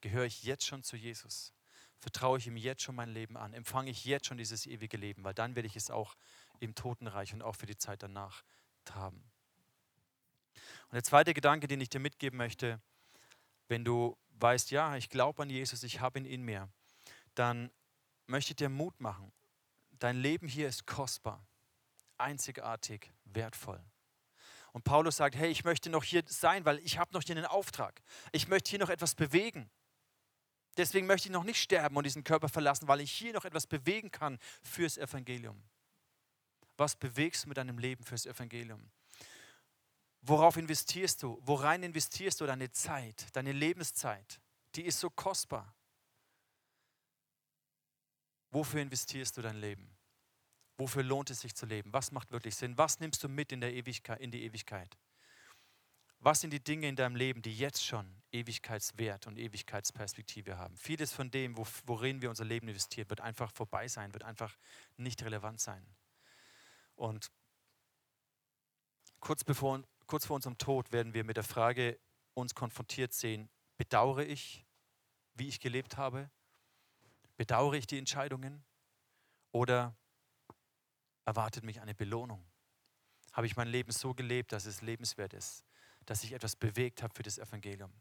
Gehöre 0.00 0.24
ich 0.24 0.42
jetzt 0.42 0.66
schon 0.66 0.82
zu 0.82 0.96
Jesus? 0.96 1.54
vertraue 2.04 2.36
ich 2.36 2.46
ihm 2.46 2.58
jetzt 2.58 2.82
schon 2.82 2.94
mein 2.94 3.08
Leben 3.08 3.38
an, 3.38 3.54
empfange 3.54 3.90
ich 3.90 4.04
jetzt 4.04 4.26
schon 4.26 4.36
dieses 4.36 4.66
ewige 4.66 4.98
Leben, 4.98 5.24
weil 5.24 5.32
dann 5.32 5.54
werde 5.54 5.66
ich 5.66 5.74
es 5.74 5.90
auch 5.90 6.16
im 6.60 6.74
Totenreich 6.74 7.32
und 7.32 7.40
auch 7.40 7.56
für 7.56 7.64
die 7.64 7.78
Zeit 7.78 8.02
danach 8.02 8.44
haben. 8.90 9.24
Und 10.88 10.92
der 10.92 11.02
zweite 11.02 11.32
Gedanke, 11.32 11.66
den 11.66 11.80
ich 11.80 11.88
dir 11.88 12.00
mitgeben 12.00 12.36
möchte, 12.36 12.78
wenn 13.68 13.86
du 13.86 14.18
weißt, 14.38 14.70
ja, 14.70 14.96
ich 14.96 15.08
glaube 15.08 15.42
an 15.42 15.48
Jesus, 15.48 15.82
ich 15.82 16.00
habe 16.00 16.18
ihn 16.18 16.26
in 16.26 16.42
mir, 16.42 16.68
dann 17.34 17.70
möchte 18.26 18.52
ich 18.52 18.56
dir 18.56 18.68
Mut 18.68 19.00
machen. 19.00 19.32
Dein 20.04 20.18
Leben 20.18 20.48
hier 20.48 20.68
ist 20.68 20.86
kostbar, 20.86 21.42
einzigartig, 22.18 23.10
wertvoll. 23.24 23.82
Und 24.74 24.84
Paulus 24.84 25.16
sagt, 25.16 25.34
hey, 25.34 25.50
ich 25.50 25.64
möchte 25.64 25.88
noch 25.88 26.04
hier 26.04 26.22
sein, 26.26 26.66
weil 26.66 26.78
ich 26.80 26.98
habe 26.98 27.14
noch 27.14 27.22
hier 27.22 27.34
einen 27.34 27.46
Auftrag. 27.46 28.02
Ich 28.30 28.46
möchte 28.46 28.68
hier 28.68 28.80
noch 28.80 28.90
etwas 28.90 29.14
bewegen. 29.14 29.70
Deswegen 30.76 31.06
möchte 31.06 31.28
ich 31.28 31.32
noch 31.32 31.44
nicht 31.44 31.58
sterben 31.58 31.96
und 31.96 32.04
diesen 32.04 32.22
Körper 32.22 32.50
verlassen, 32.50 32.86
weil 32.86 33.00
ich 33.00 33.10
hier 33.10 33.32
noch 33.32 33.46
etwas 33.46 33.66
bewegen 33.66 34.10
kann 34.10 34.38
fürs 34.62 34.98
Evangelium. 34.98 35.62
Was 36.76 36.96
bewegst 36.96 37.44
du 37.44 37.48
mit 37.48 37.56
deinem 37.56 37.78
Leben 37.78 38.04
fürs 38.04 38.26
Evangelium? 38.26 38.90
Worauf 40.20 40.58
investierst 40.58 41.22
du? 41.22 41.40
Worein 41.40 41.82
investierst 41.82 42.42
du 42.42 42.44
deine 42.44 42.70
Zeit, 42.70 43.28
deine 43.32 43.52
Lebenszeit? 43.52 44.38
Die 44.74 44.84
ist 44.84 45.00
so 45.00 45.08
kostbar. 45.08 45.74
Wofür 48.50 48.82
investierst 48.82 49.38
du 49.38 49.40
dein 49.40 49.56
Leben? 49.56 49.94
Wofür 50.76 51.02
lohnt 51.02 51.30
es 51.30 51.40
sich 51.40 51.54
zu 51.54 51.66
leben? 51.66 51.92
Was 51.92 52.10
macht 52.10 52.32
wirklich 52.32 52.56
Sinn? 52.56 52.76
Was 52.76 52.98
nimmst 52.98 53.22
du 53.22 53.28
mit 53.28 53.52
in, 53.52 53.60
der 53.60 53.72
Ewigkeit, 53.72 54.20
in 54.20 54.30
die 54.30 54.42
Ewigkeit? 54.44 54.96
Was 56.18 56.40
sind 56.40 56.52
die 56.54 56.64
Dinge 56.64 56.88
in 56.88 56.96
deinem 56.96 57.16
Leben, 57.16 57.42
die 57.42 57.54
jetzt 57.54 57.84
schon 57.84 58.22
Ewigkeitswert 58.32 59.26
und 59.26 59.38
Ewigkeitsperspektive 59.38 60.56
haben? 60.56 60.76
Vieles 60.76 61.12
von 61.12 61.30
dem, 61.30 61.54
worin 61.86 62.22
wir 62.22 62.30
unser 62.30 62.46
Leben 62.46 62.66
investieren, 62.66 63.10
wird 63.10 63.20
einfach 63.20 63.52
vorbei 63.52 63.88
sein, 63.88 64.14
wird 64.14 64.24
einfach 64.24 64.56
nicht 64.96 65.22
relevant 65.22 65.60
sein. 65.60 65.86
Und 66.96 67.30
kurz, 69.20 69.44
bevor, 69.44 69.82
kurz 70.06 70.26
vor 70.26 70.36
unserem 70.36 70.56
Tod 70.58 70.92
werden 70.92 71.12
wir 71.12 71.24
mit 71.24 71.36
der 71.36 71.44
Frage 71.44 72.00
uns 72.32 72.54
konfrontiert 72.54 73.12
sehen, 73.12 73.50
bedauere 73.76 74.24
ich, 74.24 74.64
wie 75.34 75.48
ich 75.48 75.60
gelebt 75.60 75.98
habe? 75.98 76.30
Bedauere 77.36 77.74
ich 77.74 77.86
die 77.86 77.98
Entscheidungen? 77.98 78.64
Oder 79.52 79.94
erwartet 81.24 81.64
mich 81.64 81.80
eine 81.80 81.94
Belohnung? 81.94 82.44
Habe 83.32 83.46
ich 83.46 83.56
mein 83.56 83.68
Leben 83.68 83.90
so 83.90 84.14
gelebt, 84.14 84.52
dass 84.52 84.66
es 84.66 84.82
lebenswert 84.82 85.34
ist? 85.34 85.64
dass 86.06 86.24
ich 86.24 86.32
etwas 86.32 86.56
bewegt 86.56 87.02
habe 87.02 87.14
für 87.14 87.22
das 87.22 87.38
Evangelium? 87.38 87.92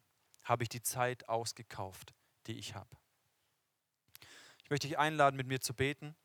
Habe 0.43 0.63
ich 0.63 0.69
die 0.69 0.81
Zeit 0.81 1.27
ausgekauft, 1.29 2.13
die 2.47 2.57
ich 2.57 2.75
habe? 2.75 2.97
Ich 4.63 4.69
möchte 4.69 4.87
dich 4.87 4.97
einladen, 4.97 5.35
mit 5.35 5.47
mir 5.47 5.61
zu 5.61 5.73
beten. 5.73 6.15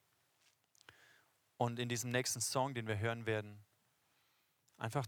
und 1.57 1.81
in 1.81 1.89
diesem 1.89 2.11
nächsten 2.11 2.41
Song, 2.41 2.73
den 2.73 2.87
wir 2.87 3.01
hören 3.01 3.27
werden, 3.27 3.65
einfach 4.77 5.05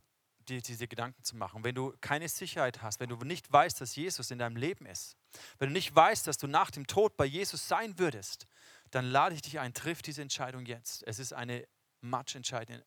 dir 0.48 0.60
diese 0.60 0.88
Gedanken 0.88 1.22
zu 1.22 1.36
machen. 1.36 1.62
Wenn 1.62 1.76
du 1.76 1.96
keine 2.00 2.28
Sicherheit 2.28 2.82
hast, 2.82 2.98
wenn 2.98 3.08
du 3.08 3.14
nicht 3.18 3.52
weißt, 3.52 3.80
dass 3.80 3.94
Jesus 3.94 4.32
in 4.32 4.40
deinem 4.40 4.56
Leben 4.56 4.84
ist, 4.84 5.16
wenn 5.58 5.68
du 5.68 5.72
nicht 5.72 5.94
weißt, 5.94 6.26
dass 6.26 6.38
du 6.38 6.48
nach 6.48 6.72
dem 6.72 6.88
Tod 6.88 7.16
bei 7.16 7.24
Jesus 7.24 7.68
sein 7.68 8.00
würdest, 8.00 8.48
dann 8.90 9.04
lade 9.04 9.36
ich 9.36 9.42
dich 9.42 9.60
ein, 9.60 9.74
triff 9.74 10.02
diese 10.02 10.22
Entscheidung 10.22 10.66
jetzt. 10.66 11.04
Es 11.06 11.20
ist 11.20 11.32
eine 11.32 11.68
matchentscheidende 12.00 12.84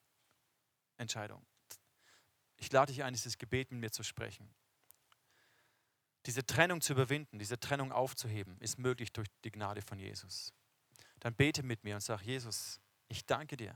Entscheidung. 0.97 1.45
Ich 2.57 2.71
lade 2.71 2.91
dich 2.91 3.03
ein, 3.03 3.13
dieses 3.13 3.37
Gebet 3.37 3.71
mit 3.71 3.79
mir 3.81 3.91
zu 3.91 4.03
sprechen. 4.03 4.53
Diese 6.25 6.45
Trennung 6.45 6.79
zu 6.79 6.93
überwinden, 6.93 7.37
diese 7.37 7.59
Trennung 7.59 7.91
aufzuheben, 7.91 8.57
ist 8.61 8.79
möglich 8.79 9.11
durch 9.11 9.27
die 9.43 9.51
Gnade 9.51 9.81
von 9.81 9.99
Jesus. 9.99 10.53
Dann 11.19 11.35
bete 11.35 11.63
mit 11.63 11.83
mir 11.83 11.95
und 11.95 12.01
sag, 12.01 12.21
Jesus, 12.21 12.79
ich 13.09 13.25
danke 13.25 13.57
dir, 13.57 13.75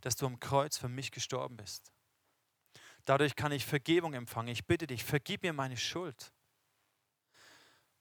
dass 0.00 0.16
du 0.16 0.26
am 0.26 0.40
Kreuz 0.40 0.78
für 0.78 0.88
mich 0.88 1.10
gestorben 1.10 1.56
bist. 1.56 1.92
Dadurch 3.04 3.36
kann 3.36 3.52
ich 3.52 3.66
Vergebung 3.66 4.14
empfangen. 4.14 4.48
Ich 4.48 4.66
bitte 4.66 4.86
dich, 4.86 5.04
vergib 5.04 5.42
mir 5.42 5.52
meine 5.52 5.76
Schuld. 5.76 6.32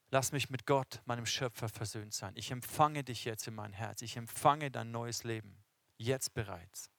Lass 0.10 0.32
mich 0.32 0.50
mit 0.50 0.66
Gott, 0.66 1.02
meinem 1.06 1.26
Schöpfer, 1.26 1.68
versöhnt 1.68 2.14
sein. 2.14 2.34
Ich 2.36 2.52
empfange 2.52 3.04
dich 3.04 3.26
jetzt 3.26 3.48
in 3.48 3.56
mein 3.56 3.74
Herz. 3.74 4.02
Ich 4.02 4.18
empfange 4.18 4.72
dein 4.72 4.92
neues 4.92 5.24
Leben. 5.24 5.65
Jetzt 5.98 6.34
bereits. 6.34 6.90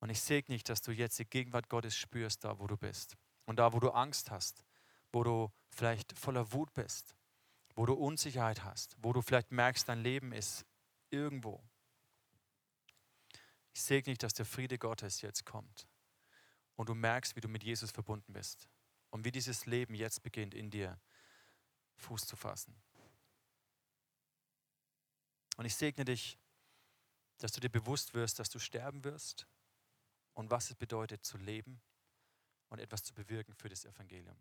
Und 0.00 0.10
ich 0.10 0.20
segne 0.20 0.54
dich, 0.54 0.64
dass 0.64 0.82
du 0.82 0.92
jetzt 0.92 1.18
die 1.18 1.24
Gegenwart 1.24 1.68
Gottes 1.68 1.96
spürst, 1.96 2.44
da 2.44 2.58
wo 2.58 2.66
du 2.66 2.76
bist. 2.76 3.16
Und 3.44 3.58
da, 3.58 3.72
wo 3.72 3.80
du 3.80 3.90
Angst 3.90 4.30
hast, 4.30 4.64
wo 5.12 5.24
du 5.24 5.50
vielleicht 5.70 6.18
voller 6.18 6.52
Wut 6.52 6.72
bist, 6.74 7.16
wo 7.74 7.86
du 7.86 7.94
Unsicherheit 7.94 8.64
hast, 8.64 8.96
wo 8.98 9.12
du 9.12 9.22
vielleicht 9.22 9.52
merkst, 9.52 9.88
dein 9.88 10.02
Leben 10.02 10.32
ist 10.32 10.66
irgendwo. 11.10 11.62
Ich 13.72 13.82
segne 13.82 14.12
dich, 14.12 14.18
dass 14.18 14.34
der 14.34 14.46
Friede 14.46 14.78
Gottes 14.78 15.20
jetzt 15.20 15.44
kommt 15.44 15.86
und 16.76 16.88
du 16.88 16.94
merkst, 16.94 17.36
wie 17.36 17.40
du 17.40 17.48
mit 17.48 17.64
Jesus 17.64 17.90
verbunden 17.90 18.32
bist 18.32 18.68
und 19.10 19.24
wie 19.24 19.32
dieses 19.32 19.66
Leben 19.66 19.94
jetzt 19.94 20.22
beginnt 20.22 20.54
in 20.54 20.70
dir 20.70 21.00
Fuß 21.96 22.26
zu 22.26 22.36
fassen. 22.36 22.74
Und 25.56 25.64
ich 25.64 25.74
segne 25.74 26.04
dich, 26.04 26.38
dass 27.38 27.52
du 27.52 27.60
dir 27.60 27.68
bewusst 27.68 28.14
wirst, 28.14 28.38
dass 28.38 28.48
du 28.50 28.58
sterben 28.58 29.04
wirst 29.04 29.46
und 30.34 30.50
was 30.50 30.70
es 30.70 30.76
bedeutet 30.76 31.24
zu 31.24 31.38
leben 31.38 31.80
und 32.68 32.78
etwas 32.78 33.02
zu 33.02 33.14
bewirken 33.14 33.54
für 33.54 33.68
das 33.68 33.84
Evangelium. 33.84 34.38